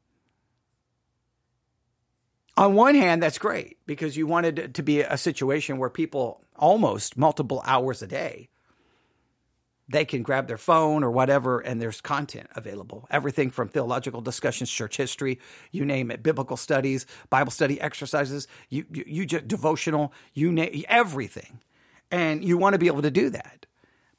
on 2.60 2.76
one 2.76 2.95
hand, 2.95 3.24
that's 3.24 3.39
great 3.39 3.80
because 3.88 4.17
you 4.17 4.28
wanted 4.28 4.60
it 4.60 4.76
to 4.76 4.84
be 4.84 5.02
a 5.02 5.17
situation 5.17 5.80
where 5.80 5.89
people 5.91 6.41
almost 6.58 7.17
multiple 7.17 7.63
hours 7.65 8.04
a 8.04 8.08
day 8.08 8.50
they 9.89 10.06
can 10.06 10.24
grab 10.24 10.48
their 10.48 10.58
phone 10.58 11.04
or 11.04 11.12
whatever 11.12 11.60
and 11.60 11.82
there's 11.82 12.02
content 12.02 12.48
available. 12.56 13.08
Everything 13.12 13.52
from 13.52 13.69
theological 13.69 14.22
discussions 14.22 14.72
church 14.72 14.98
history 14.98 15.39
you 15.72 15.86
name 15.86 16.12
it 16.12 16.24
biblical 16.24 16.58
studies 16.58 17.06
bible 17.30 17.52
study 17.52 17.82
exercises 17.82 18.48
you 18.69 18.86
you, 18.91 19.06
you 19.08 19.26
just 19.26 19.48
devotional 19.48 20.13
you 20.34 20.52
name 20.52 20.86
everything. 20.89 21.62
And 22.12 22.43
you 22.43 22.58
want 22.58 22.74
to 22.76 22.80
be 22.80 22.88
able 22.88 23.04
to 23.04 23.12
do 23.12 23.30
that. 23.32 23.67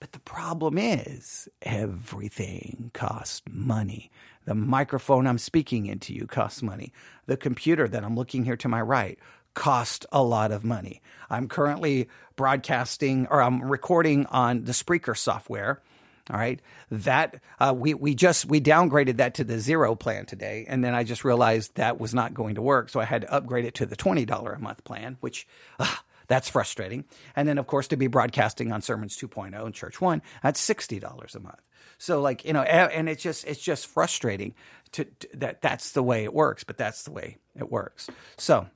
But 0.01 0.13
the 0.13 0.21
problem 0.21 0.79
is 0.79 1.49
everything 1.63 2.93
costs 2.95 3.43
money 3.51 4.11
the 4.51 4.55
microphone 4.57 5.29
I'm 5.29 5.39
speaking 5.39 5.87
into 5.87 6.13
you 6.13 6.27
costs 6.27 6.61
money. 6.61 6.93
The 7.27 7.37
computer 7.37 7.87
that 7.87 8.03
I'm 8.03 8.17
looking 8.17 8.45
here 8.45 8.57
to 8.57 8.69
my 8.69 8.81
right 8.81 9.17
cost 9.55 10.07
a 10.11 10.25
lot 10.25 10.51
of 10.51 10.65
money. 10.65 11.03
I'm 11.31 11.47
currently 11.47 12.09
broadcasting 12.35 13.29
or 13.31 13.41
I'm 13.41 13.63
recording 13.63 14.27
on 14.27 14.65
the 14.65 14.73
Spreaker 14.73 15.17
software. 15.17 15.81
All 16.29 16.37
right, 16.37 16.61
that 16.91 17.37
uh, 17.61 17.73
we 17.77 17.95
we 17.95 18.17
just 18.17 18.47
we 18.47 18.61
downgraded 18.61 19.19
that 19.19 19.35
to 19.35 19.45
the 19.45 19.61
zero 19.61 19.95
plan 19.95 20.27
today, 20.27 20.65
and 20.69 20.83
then 20.83 20.95
I 20.95 21.05
just 21.05 21.25
realized 21.25 21.77
that 21.77 22.01
was 22.01 22.13
not 22.13 22.35
going 22.35 22.57
to 22.57 22.63
work, 22.63 22.89
so 22.89 22.99
I 22.99 23.05
had 23.05 23.23
to 23.23 23.33
upgrade 23.33 23.65
it 23.65 23.75
to 23.77 23.87
the 23.87 23.97
twenty 23.97 24.25
dollar 24.25 24.53
a 24.53 24.59
month 24.61 24.83
plan, 24.83 25.17
which 25.21 25.47
uh, 25.79 25.95
that's 26.27 26.49
frustrating. 26.49 27.05
And 27.37 27.47
then 27.47 27.59
of 27.59 27.69
course 27.69 27.87
to 27.89 27.97
be 27.97 28.09
broadcasting 28.09 28.73
on 28.73 28.83
Sermons 28.83 29.17
2.0 29.17 29.65
and 29.65 29.75
Church 29.75 30.01
One, 30.01 30.23
that's 30.43 30.59
sixty 30.59 30.99
dollars 30.99 31.37
a 31.37 31.41
month. 31.41 31.61
So 32.01 32.23
like 32.23 32.47
you 32.47 32.55
know, 32.55 32.63
and 32.63 33.11
it's 33.11 33.23
just 33.23 33.45
it's 33.45 33.61
just 33.61 33.87
frustrating 33.87 34.55
to, 34.93 35.05
to 35.05 35.29
that 35.35 35.61
that's 35.61 35.93
the 35.93 36.03
way 36.03 36.25
it 36.25 36.33
works, 36.33 36.65
but 36.65 36.79
that's 36.79 37.03
the 37.03 37.13
way 37.13 37.37
it 37.55 37.71
works. 37.71 38.09
So 38.39 38.69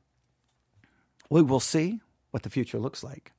we 1.31 1.41
will 1.41 1.59
see 1.59 2.01
what 2.33 2.43
the 2.43 2.51
future 2.51 2.79
looks 2.79 3.03
like. 3.03 3.33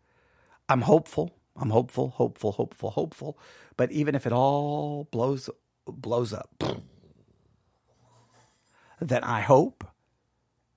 I'm 0.67 0.81
hopeful. 0.81 1.37
I'm 1.55 1.69
hopeful, 1.69 2.09
hopeful, 2.09 2.53
hopeful, 2.53 2.89
hopeful. 2.89 3.37
But 3.77 3.91
even 3.91 4.15
if 4.15 4.25
it 4.25 4.33
all 4.33 5.07
blows 5.11 5.51
blows 5.85 6.33
up, 6.33 6.63
then 8.99 9.23
I 9.23 9.41
hope 9.41 9.83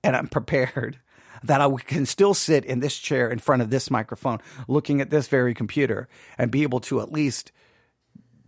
and 0.03 0.15
I'm 0.15 0.27
prepared 0.27 0.99
that 1.43 1.61
I 1.61 1.69
can 1.77 2.05
still 2.05 2.35
sit 2.35 2.63
in 2.63 2.79
this 2.79 2.95
chair 2.95 3.27
in 3.27 3.39
front 3.39 3.63
of 3.63 3.71
this 3.71 3.89
microphone, 3.89 4.37
looking 4.67 5.01
at 5.01 5.09
this 5.09 5.27
very 5.27 5.55
computer, 5.55 6.07
and 6.37 6.51
be 6.51 6.61
able 6.61 6.81
to 6.81 7.01
at 7.01 7.11
least 7.11 7.51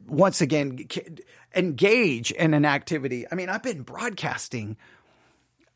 once 0.08 0.42
again 0.42 0.88
engage 1.56 2.32
in 2.32 2.54
an 2.54 2.66
activity. 2.66 3.26
I 3.32 3.36
mean, 3.36 3.50
I've 3.50 3.64
been 3.64 3.84
broadcasting. 3.84 4.78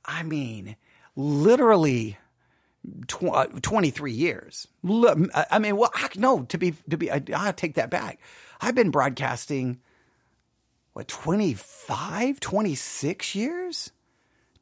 I 0.06 0.24
mean, 0.24 0.76
literally 1.16 2.18
tw- 3.08 3.24
uh, 3.26 3.48
23 3.62 4.12
years. 4.12 4.68
I 4.88 5.60
mean, 5.60 5.78
well, 5.78 5.92
no, 6.16 6.44
to 6.44 6.58
be, 6.58 6.76
to 6.90 6.98
be, 6.98 7.12
I, 7.12 7.22
I'll 7.36 7.54
take 7.54 7.76
that 7.76 7.90
back. 7.90 8.20
I've 8.62 8.76
been 8.76 8.92
broadcasting, 8.92 9.80
what, 10.94 11.08
25, 11.08 12.40
26 12.40 13.36
years? 13.36 13.92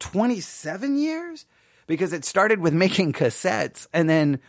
27 0.00 0.98
years? 0.98 1.46
Because 1.86 2.12
it 2.12 2.24
started 2.24 2.60
with 2.60 2.74
making 2.74 3.12
cassettes 3.12 3.86
and 3.92 4.08
then 4.08 4.40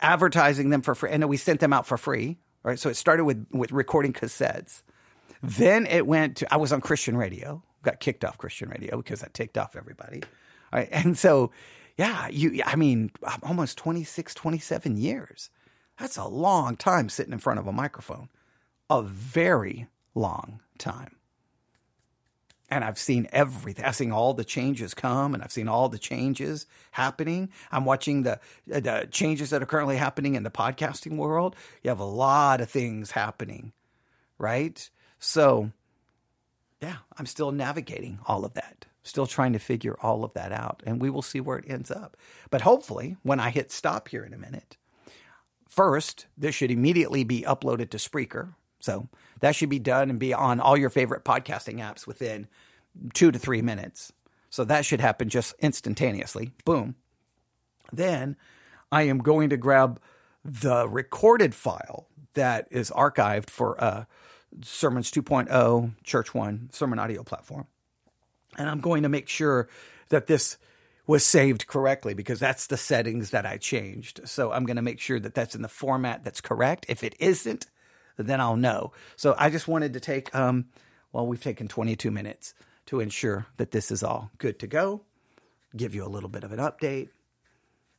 advertising 0.00 0.70
them 0.70 0.82
for 0.82 0.94
free. 0.94 1.10
And 1.10 1.22
then 1.22 1.28
we 1.28 1.36
sent 1.36 1.60
them 1.60 1.72
out 1.72 1.86
for 1.86 1.98
free, 1.98 2.38
right? 2.62 2.78
So 2.78 2.88
it 2.88 2.96
started 2.96 3.24
with, 3.24 3.46
with 3.50 3.72
recording 3.72 4.12
cassettes. 4.12 4.82
Then 5.42 5.86
it 5.86 6.06
went 6.06 6.36
to, 6.38 6.52
I 6.52 6.56
was 6.56 6.72
on 6.72 6.80
Christian 6.80 7.16
radio, 7.16 7.62
got 7.82 8.00
kicked 8.00 8.24
off 8.24 8.38
Christian 8.38 8.68
radio 8.68 8.98
because 8.98 9.22
I 9.22 9.28
ticked 9.32 9.56
off 9.56 9.76
everybody. 9.76 10.22
Right. 10.72 10.88
And 10.92 11.18
so 11.18 11.50
yeah, 12.00 12.28
you, 12.28 12.62
I 12.64 12.76
mean, 12.76 13.10
almost 13.42 13.76
26, 13.76 14.34
27 14.34 14.96
years. 14.96 15.50
That's 15.98 16.16
a 16.16 16.26
long 16.26 16.76
time 16.76 17.10
sitting 17.10 17.32
in 17.32 17.38
front 17.38 17.60
of 17.60 17.66
a 17.66 17.72
microphone. 17.72 18.30
A 18.88 19.02
very 19.02 19.86
long 20.14 20.60
time. 20.78 21.16
And 22.70 22.84
I've 22.84 22.98
seen 22.98 23.28
everything. 23.32 23.84
I've 23.84 23.96
seen 23.96 24.12
all 24.12 24.32
the 24.32 24.44
changes 24.44 24.94
come 24.94 25.34
and 25.34 25.42
I've 25.42 25.50
seen 25.50 25.66
all 25.68 25.88
the 25.88 25.98
changes 25.98 26.66
happening. 26.92 27.50
I'm 27.72 27.84
watching 27.84 28.22
the, 28.22 28.38
uh, 28.72 28.80
the 28.80 29.08
changes 29.10 29.50
that 29.50 29.62
are 29.62 29.66
currently 29.66 29.96
happening 29.96 30.36
in 30.36 30.44
the 30.44 30.50
podcasting 30.50 31.16
world. 31.16 31.56
You 31.82 31.90
have 31.90 31.98
a 31.98 32.04
lot 32.04 32.60
of 32.60 32.70
things 32.70 33.10
happening, 33.10 33.72
right? 34.38 34.88
So, 35.18 35.72
yeah, 36.80 36.96
I'm 37.18 37.26
still 37.26 37.52
navigating 37.52 38.20
all 38.26 38.44
of 38.44 38.54
that. 38.54 38.86
Still 39.02 39.26
trying 39.26 39.52
to 39.54 39.58
figure 39.58 39.96
all 40.02 40.24
of 40.24 40.34
that 40.34 40.52
out, 40.52 40.82
and 40.86 41.00
we 41.00 41.10
will 41.10 41.22
see 41.22 41.40
where 41.40 41.58
it 41.58 41.64
ends 41.68 41.90
up. 41.90 42.16
But 42.50 42.60
hopefully, 42.60 43.16
when 43.22 43.40
I 43.40 43.50
hit 43.50 43.72
stop 43.72 44.08
here 44.08 44.24
in 44.24 44.34
a 44.34 44.38
minute, 44.38 44.76
first, 45.68 46.26
this 46.36 46.54
should 46.54 46.70
immediately 46.70 47.24
be 47.24 47.42
uploaded 47.42 47.90
to 47.90 47.96
Spreaker. 47.96 48.54
So 48.80 49.08
that 49.40 49.54
should 49.54 49.68
be 49.68 49.78
done 49.78 50.10
and 50.10 50.18
be 50.18 50.34
on 50.34 50.60
all 50.60 50.76
your 50.76 50.90
favorite 50.90 51.24
podcasting 51.24 51.76
apps 51.76 52.06
within 52.06 52.48
two 53.14 53.30
to 53.30 53.38
three 53.38 53.62
minutes. 53.62 54.12
So 54.50 54.64
that 54.64 54.84
should 54.84 55.00
happen 55.00 55.28
just 55.28 55.54
instantaneously. 55.60 56.50
Boom. 56.64 56.96
Then 57.92 58.36
I 58.90 59.02
am 59.02 59.18
going 59.18 59.50
to 59.50 59.56
grab 59.56 60.00
the 60.44 60.88
recorded 60.88 61.54
file 61.54 62.06
that 62.34 62.66
is 62.70 62.90
archived 62.90 63.50
for 63.50 63.82
uh, 63.82 64.04
Sermons 64.62 65.10
2.0 65.10 65.92
Church 66.02 66.34
One 66.34 66.70
sermon 66.72 66.98
audio 66.98 67.22
platform. 67.22 67.66
And 68.58 68.68
I'm 68.68 68.80
going 68.80 69.04
to 69.04 69.08
make 69.08 69.28
sure 69.28 69.68
that 70.08 70.26
this 70.26 70.56
was 71.06 71.24
saved 71.24 71.66
correctly 71.66 72.14
because 72.14 72.38
that's 72.38 72.66
the 72.66 72.76
settings 72.76 73.30
that 73.30 73.46
I 73.46 73.56
changed. 73.56 74.20
So 74.28 74.52
I'm 74.52 74.64
going 74.64 74.76
to 74.76 74.82
make 74.82 75.00
sure 75.00 75.20
that 75.20 75.34
that's 75.34 75.54
in 75.54 75.62
the 75.62 75.68
format 75.68 76.24
that's 76.24 76.40
correct. 76.40 76.86
If 76.88 77.02
it 77.02 77.14
isn't, 77.18 77.66
then 78.26 78.40
I'll 78.40 78.56
know. 78.56 78.92
So 79.16 79.34
I 79.38 79.50
just 79.50 79.68
wanted 79.68 79.92
to 79.94 80.00
take, 80.00 80.34
um, 80.34 80.66
well, 81.12 81.26
we've 81.26 81.42
taken 81.42 81.68
22 81.68 82.10
minutes 82.10 82.54
to 82.86 83.00
ensure 83.00 83.46
that 83.56 83.70
this 83.70 83.90
is 83.90 84.02
all 84.02 84.30
good 84.38 84.58
to 84.60 84.66
go, 84.66 85.02
give 85.76 85.94
you 85.94 86.04
a 86.04 86.08
little 86.08 86.28
bit 86.28 86.44
of 86.44 86.52
an 86.52 86.58
update, 86.58 87.08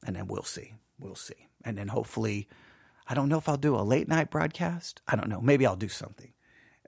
and 0.05 0.15
then 0.15 0.27
we'll 0.27 0.43
see. 0.43 0.73
We'll 0.99 1.15
see. 1.15 1.47
And 1.63 1.77
then 1.77 1.87
hopefully, 1.87 2.47
I 3.07 3.13
don't 3.13 3.29
know 3.29 3.37
if 3.37 3.47
I'll 3.47 3.57
do 3.57 3.75
a 3.75 3.81
late 3.81 4.07
night 4.07 4.29
broadcast. 4.29 5.01
I 5.07 5.15
don't 5.15 5.29
know. 5.29 5.41
Maybe 5.41 5.65
I'll 5.65 5.75
do 5.75 5.89
something. 5.89 6.33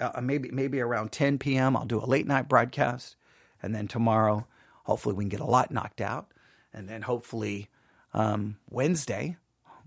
Uh, 0.02 0.20
maybe 0.22 0.50
maybe 0.52 0.80
around 0.80 1.12
10 1.12 1.38
p.m. 1.38 1.78
I'll 1.78 1.86
do 1.86 2.00
a 2.00 2.06
late 2.06 2.26
night 2.26 2.50
broadcast 2.50 3.16
and 3.64 3.74
then 3.74 3.88
tomorrow, 3.88 4.46
hopefully, 4.84 5.16
we 5.16 5.24
can 5.24 5.30
get 5.30 5.40
a 5.40 5.46
lot 5.46 5.72
knocked 5.72 6.02
out. 6.02 6.28
And 6.74 6.90
then 6.90 7.02
hopefully, 7.02 7.70
um, 8.14 8.58
Wednesday, 8.70 9.38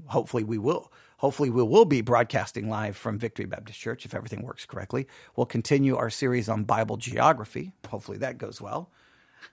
hopefully, 0.07 0.43
we 0.43 0.57
will. 0.57 0.91
Hopefully, 1.19 1.49
we 1.51 1.63
will 1.63 1.85
be 1.85 2.03
broadcasting 2.03 2.69
live 2.69 2.97
from 2.97 3.19
Victory 3.19 3.47
Baptist 3.47 3.81
Church 3.81 4.05
if 4.05 4.15
everything 4.15 4.43
works 4.43 4.67
correctly. 4.67 5.07
We'll 5.35 5.47
continue 5.47 5.97
our 5.97 6.11
series 6.11 6.49
on 6.49 6.65
Bible 6.65 6.97
geography. 6.99 7.73
Hopefully, 7.89 8.19
that 8.19 8.39
goes 8.39 8.61
well. 8.61 8.91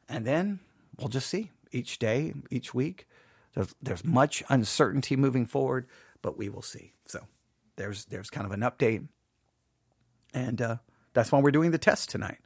And 0.09 0.25
then 0.25 0.59
we'll 0.97 1.07
just 1.07 1.29
see 1.29 1.51
each 1.71 1.99
day, 1.99 2.33
each 2.51 2.73
week. 2.73 3.07
There's, 3.53 3.75
there's 3.81 4.03
much 4.03 4.43
uncertainty 4.49 5.15
moving 5.15 5.45
forward, 5.45 5.87
but 6.21 6.37
we 6.37 6.49
will 6.49 6.61
see. 6.61 6.93
So 7.05 7.21
there's 7.75 8.05
there's 8.05 8.29
kind 8.29 8.45
of 8.45 8.51
an 8.51 8.61
update, 8.61 9.07
and 10.33 10.61
uh, 10.61 10.77
that's 11.13 11.31
why 11.31 11.39
we're 11.39 11.51
doing 11.51 11.71
the 11.71 11.77
test 11.77 12.09
tonight 12.09 12.39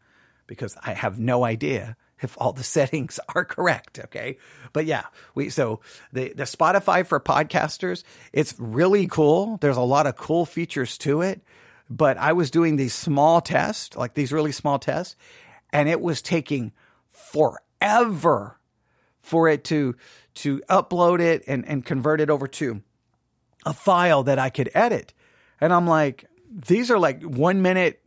because 0.46 0.78
I 0.84 0.94
have 0.94 1.20
no 1.20 1.44
idea 1.44 1.98
if 2.22 2.36
all 2.40 2.54
the 2.54 2.64
settings 2.78 3.20
are 3.34 3.46
correct. 3.46 4.00
Okay. 4.00 4.38
But 4.74 4.86
yeah, 4.86 5.06
we, 5.36 5.50
so 5.50 5.82
the, 6.14 6.34
the 6.34 6.44
Spotify 6.44 7.06
for 7.06 7.20
podcasters, 7.20 8.04
it's 8.34 8.56
really 8.58 9.08
cool. 9.08 9.58
There's 9.62 9.78
a 9.78 9.82
lot 9.82 10.08
of 10.08 10.16
cool 10.18 10.46
features 10.46 10.98
to 11.00 11.22
it, 11.22 11.42
but 11.90 12.18
I 12.18 12.34
was 12.34 12.52
doing 12.52 12.76
these 12.76 12.94
small 12.94 13.42
tests, 13.42 13.96
like 13.96 14.14
these 14.14 14.32
really 14.32 14.52
small 14.52 14.80
tests, 14.80 15.16
and 15.72 15.90
it 15.90 16.02
was 16.02 16.22
taking 16.22 16.72
forever 17.10 18.60
for 19.22 19.50
it 19.50 19.64
to, 19.66 19.96
to 20.36 20.62
upload 20.70 21.20
it 21.20 21.44
and, 21.48 21.66
and 21.68 21.86
convert 21.86 22.22
it 22.22 22.30
over 22.30 22.48
to 22.48 22.82
a 23.66 23.74
file 23.74 24.24
that 24.24 24.40
I 24.40 24.50
could 24.50 24.70
edit. 24.74 25.14
And 25.60 25.74
I'm 25.74 25.88
like, 25.88 26.26
these 26.50 26.90
are 26.90 27.00
like 27.00 27.22
one 27.24 27.62
minute 27.62 28.02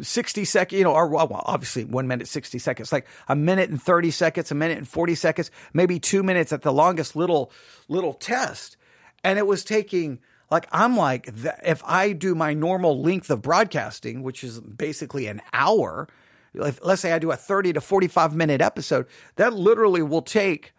60 0.00 0.44
seconds, 0.44 0.78
you 0.78 0.84
know, 0.84 0.92
or 0.92 1.08
well, 1.08 1.42
obviously 1.46 1.84
one 1.84 2.06
minute, 2.06 2.28
60 2.28 2.58
seconds, 2.58 2.92
like 2.92 3.06
a 3.28 3.34
minute 3.34 3.70
and 3.70 3.82
30 3.82 4.10
seconds, 4.10 4.50
a 4.50 4.54
minute 4.54 4.78
and 4.78 4.88
40 4.88 5.14
seconds, 5.14 5.50
maybe 5.72 5.98
two 5.98 6.22
minutes 6.22 6.52
at 6.52 6.62
the 6.62 6.72
longest 6.72 7.16
little, 7.16 7.50
little 7.88 8.12
test. 8.12 8.76
And 9.24 9.38
it 9.38 9.46
was 9.46 9.64
taking, 9.64 10.20
like, 10.50 10.68
I'm 10.70 10.96
like, 10.96 11.28
if 11.64 11.82
I 11.84 12.12
do 12.12 12.34
my 12.34 12.54
normal 12.54 13.02
length 13.02 13.30
of 13.30 13.42
broadcasting, 13.42 14.22
which 14.22 14.44
is 14.44 14.60
basically 14.60 15.26
an 15.26 15.42
hour, 15.52 16.08
if, 16.54 16.78
let's 16.84 17.02
say 17.02 17.12
I 17.12 17.18
do 17.18 17.32
a 17.32 17.36
30 17.36 17.72
to 17.72 17.80
45 17.80 18.34
minute 18.34 18.60
episode, 18.60 19.06
that 19.36 19.54
literally 19.54 20.02
will 20.02 20.22
take, 20.22 20.72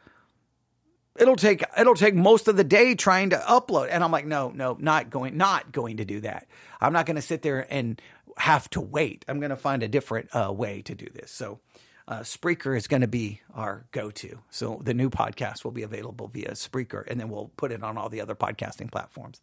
it'll 1.20 1.36
take, 1.36 1.64
it'll 1.78 1.96
take 1.96 2.16
most 2.16 2.48
of 2.48 2.56
the 2.56 2.64
day 2.64 2.96
trying 2.96 3.32
to 3.32 3.38
upload. 3.38 3.90
And 3.92 4.04
I'm 4.04 4.12
like, 4.12 4.26
no, 4.26 4.52
no, 4.56 4.78
not 4.80 5.10
going, 5.10 5.36
not 5.36 5.74
going 5.74 5.98
to 5.98 6.06
do 6.06 6.22
that. 6.22 6.48
I'm 6.80 6.94
not 6.94 7.06
going 7.06 7.16
to 7.16 7.22
sit 7.22 7.42
there 7.42 7.68
and 7.70 8.02
have 8.38 8.70
to 8.72 8.82
wait. 8.82 9.26
I'm 9.28 9.40
going 9.40 9.50
to 9.50 9.56
find 9.56 9.84
a 9.84 9.88
different 9.88 10.30
uh, 10.36 10.52
way 10.52 10.82
to 10.84 10.96
do 10.96 11.08
this. 11.14 11.32
So, 11.32 11.60
uh, 12.08 12.20
Spreaker 12.20 12.78
is 12.78 12.88
going 12.88 13.02
to 13.02 13.08
be 13.08 13.42
our 13.54 13.86
go 13.92 14.12
to. 14.12 14.40
So, 14.50 14.82
the 14.84 14.94
new 14.94 15.10
podcast 15.10 15.64
will 15.64 15.72
be 15.72 15.84
available 15.84 16.28
via 16.28 16.52
Spreaker, 16.52 17.06
and 17.08 17.20
then 17.20 17.30
we'll 17.30 17.52
put 17.58 17.72
it 17.72 17.84
on 17.84 17.98
all 17.98 18.10
the 18.10 18.22
other 18.22 18.36
podcasting 18.36 18.92
platforms 18.92 19.42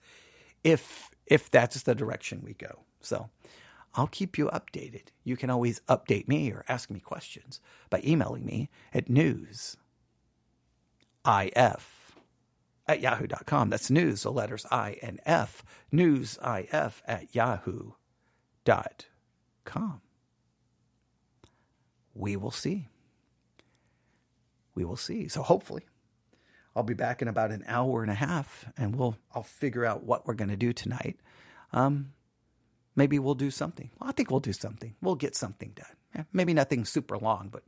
if 0.63 1.11
if 1.27 1.51
that's 1.51 1.83
the 1.83 1.95
direction 1.95 2.43
we 2.45 2.55
go. 2.55 2.81
So, 3.01 3.31
I'll 3.95 4.07
keep 4.07 4.39
you 4.39 4.47
updated. 4.53 5.09
You 5.25 5.37
can 5.37 5.51
always 5.51 5.81
update 5.89 6.29
me 6.29 6.51
or 6.53 6.65
ask 6.69 6.91
me 6.91 7.01
questions 7.01 7.61
by 7.91 8.03
emailing 8.05 8.47
me 8.47 8.71
at 8.95 9.11
news 9.11 9.77
if 11.27 12.17
at 12.87 13.01
yahoo.com. 13.01 13.71
That's 13.71 13.91
news, 13.91 14.23
the 14.23 14.33
letters 14.33 14.67
I 14.71 14.99
and 15.03 15.21
F, 15.25 15.65
news 15.91 16.39
if 16.43 17.03
at 17.07 17.35
yahoo 17.35 17.93
dot 18.65 19.07
com. 19.65 20.01
We 22.15 22.37
will 22.37 22.51
see. 22.51 22.89
We 24.75 24.85
will 24.85 24.97
see. 24.97 25.29
So 25.29 25.43
hopefully, 25.43 25.85
I'll 26.75 26.83
be 26.83 26.95
back 26.95 27.23
in 27.23 27.29
about 27.29 27.51
an 27.51 27.65
hour 27.67 28.03
and 28.03 28.11
a 28.11 28.15
half, 28.15 28.67
and 28.77 28.97
we'll 28.97 29.17
I'll 29.35 29.43
figure 29.43 29.85
out 29.85 30.05
what 30.05 30.27
we're 30.27 30.35
going 30.35 30.51
to 30.51 30.57
do 30.57 30.73
tonight. 30.73 31.19
Um, 31.73 32.13
maybe 32.95 33.19
we'll 33.19 33.35
do 33.35 33.51
something. 33.51 33.91
Well, 33.99 34.11
I 34.11 34.13
think 34.13 34.31
we'll 34.31 34.41
do 34.41 34.53
something. 34.53 34.95
We'll 35.01 35.15
get 35.15 35.35
something 35.35 35.73
done. 35.75 35.97
Yeah, 36.15 36.25
maybe 36.33 36.53
nothing 36.53 36.85
super 36.85 37.17
long, 37.19 37.49
but 37.51 37.63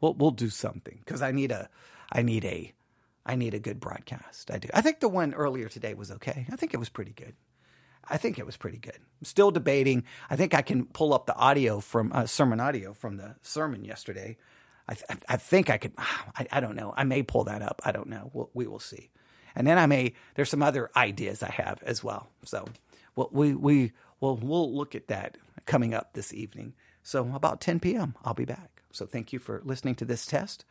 we'll 0.00 0.14
we'll 0.14 0.30
do 0.30 0.48
something 0.48 1.00
because 1.04 1.22
I 1.22 1.32
need 1.32 1.50
a 1.50 1.68
I 2.10 2.22
need 2.22 2.44
a 2.44 2.72
I 3.26 3.36
need 3.36 3.54
a 3.54 3.58
good 3.58 3.80
broadcast. 3.80 4.50
I 4.50 4.58
do. 4.58 4.68
I 4.72 4.80
think 4.80 5.00
the 5.00 5.08
one 5.08 5.34
earlier 5.34 5.68
today 5.68 5.94
was 5.94 6.10
okay. 6.10 6.46
I 6.50 6.56
think 6.56 6.72
it 6.72 6.78
was 6.78 6.88
pretty 6.88 7.12
good. 7.12 7.34
I 8.08 8.16
think 8.16 8.38
it 8.38 8.46
was 8.46 8.56
pretty 8.56 8.78
good. 8.78 8.96
I'm 8.96 9.24
still 9.24 9.50
debating. 9.50 10.04
I 10.30 10.36
think 10.36 10.54
I 10.54 10.62
can 10.62 10.86
pull 10.86 11.12
up 11.12 11.26
the 11.26 11.36
audio 11.36 11.80
from 11.80 12.12
uh, 12.12 12.26
sermon 12.26 12.60
audio 12.60 12.92
from 12.92 13.16
the 13.16 13.36
sermon 13.42 13.84
yesterday. 13.84 14.36
I, 14.88 14.94
th- 14.94 15.20
I 15.28 15.36
think 15.36 15.70
I 15.70 15.78
could. 15.78 15.92
I, 15.98 16.46
I, 16.52 16.60
don't 16.60 16.76
know. 16.76 16.94
I 16.96 17.04
may 17.04 17.22
pull 17.22 17.44
that 17.44 17.62
up. 17.62 17.80
I 17.84 17.92
don't 17.92 18.08
know. 18.08 18.30
We'll, 18.32 18.50
we 18.54 18.66
will 18.66 18.78
see. 18.80 19.10
And 19.54 19.66
then 19.66 19.78
I 19.78 19.86
may. 19.86 20.14
There's 20.34 20.50
some 20.50 20.62
other 20.62 20.90
ideas 20.96 21.42
I 21.42 21.50
have 21.50 21.82
as 21.82 22.04
well. 22.04 22.28
So 22.44 22.66
we'll, 23.16 23.30
we 23.32 23.54
we 23.54 23.92
will 24.20 24.36
we'll 24.36 24.72
look 24.74 24.94
at 24.94 25.08
that 25.08 25.38
coming 25.64 25.94
up 25.94 26.12
this 26.12 26.32
evening. 26.32 26.74
So 27.02 27.30
about 27.34 27.60
10 27.60 27.80
p.m. 27.80 28.14
I'll 28.24 28.34
be 28.34 28.44
back. 28.44 28.82
So 28.92 29.06
thank 29.06 29.32
you 29.32 29.38
for 29.38 29.62
listening 29.64 29.94
to 29.96 30.04
this 30.04 30.26
test. 30.26 30.64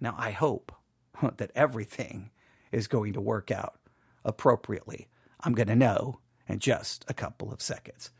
Now 0.00 0.14
I 0.18 0.32
hope 0.32 0.72
that 1.36 1.50
everything 1.54 2.30
is 2.72 2.86
going 2.88 3.12
to 3.12 3.20
work 3.20 3.50
out 3.50 3.78
appropriately. 4.24 5.08
I'm 5.40 5.54
going 5.54 5.68
to 5.68 5.76
know 5.76 6.18
in 6.52 6.58
just 6.60 7.04
a 7.08 7.14
couple 7.14 7.52
of 7.52 7.60
seconds. 7.60 8.10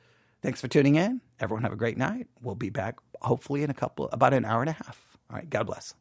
Thanks 0.42 0.60
for 0.60 0.68
tuning 0.68 0.96
in. 0.96 1.20
Everyone 1.38 1.62
have 1.62 1.72
a 1.72 1.76
great 1.76 1.98
night. 1.98 2.26
We'll 2.40 2.56
be 2.56 2.70
back 2.70 2.98
hopefully 3.20 3.62
in 3.62 3.70
a 3.70 3.74
couple 3.74 4.08
about 4.12 4.34
an 4.34 4.44
hour 4.44 4.62
and 4.62 4.70
a 4.70 4.72
half. 4.72 4.98
All 5.30 5.36
right, 5.36 5.48
God 5.48 5.66
bless. 5.66 5.94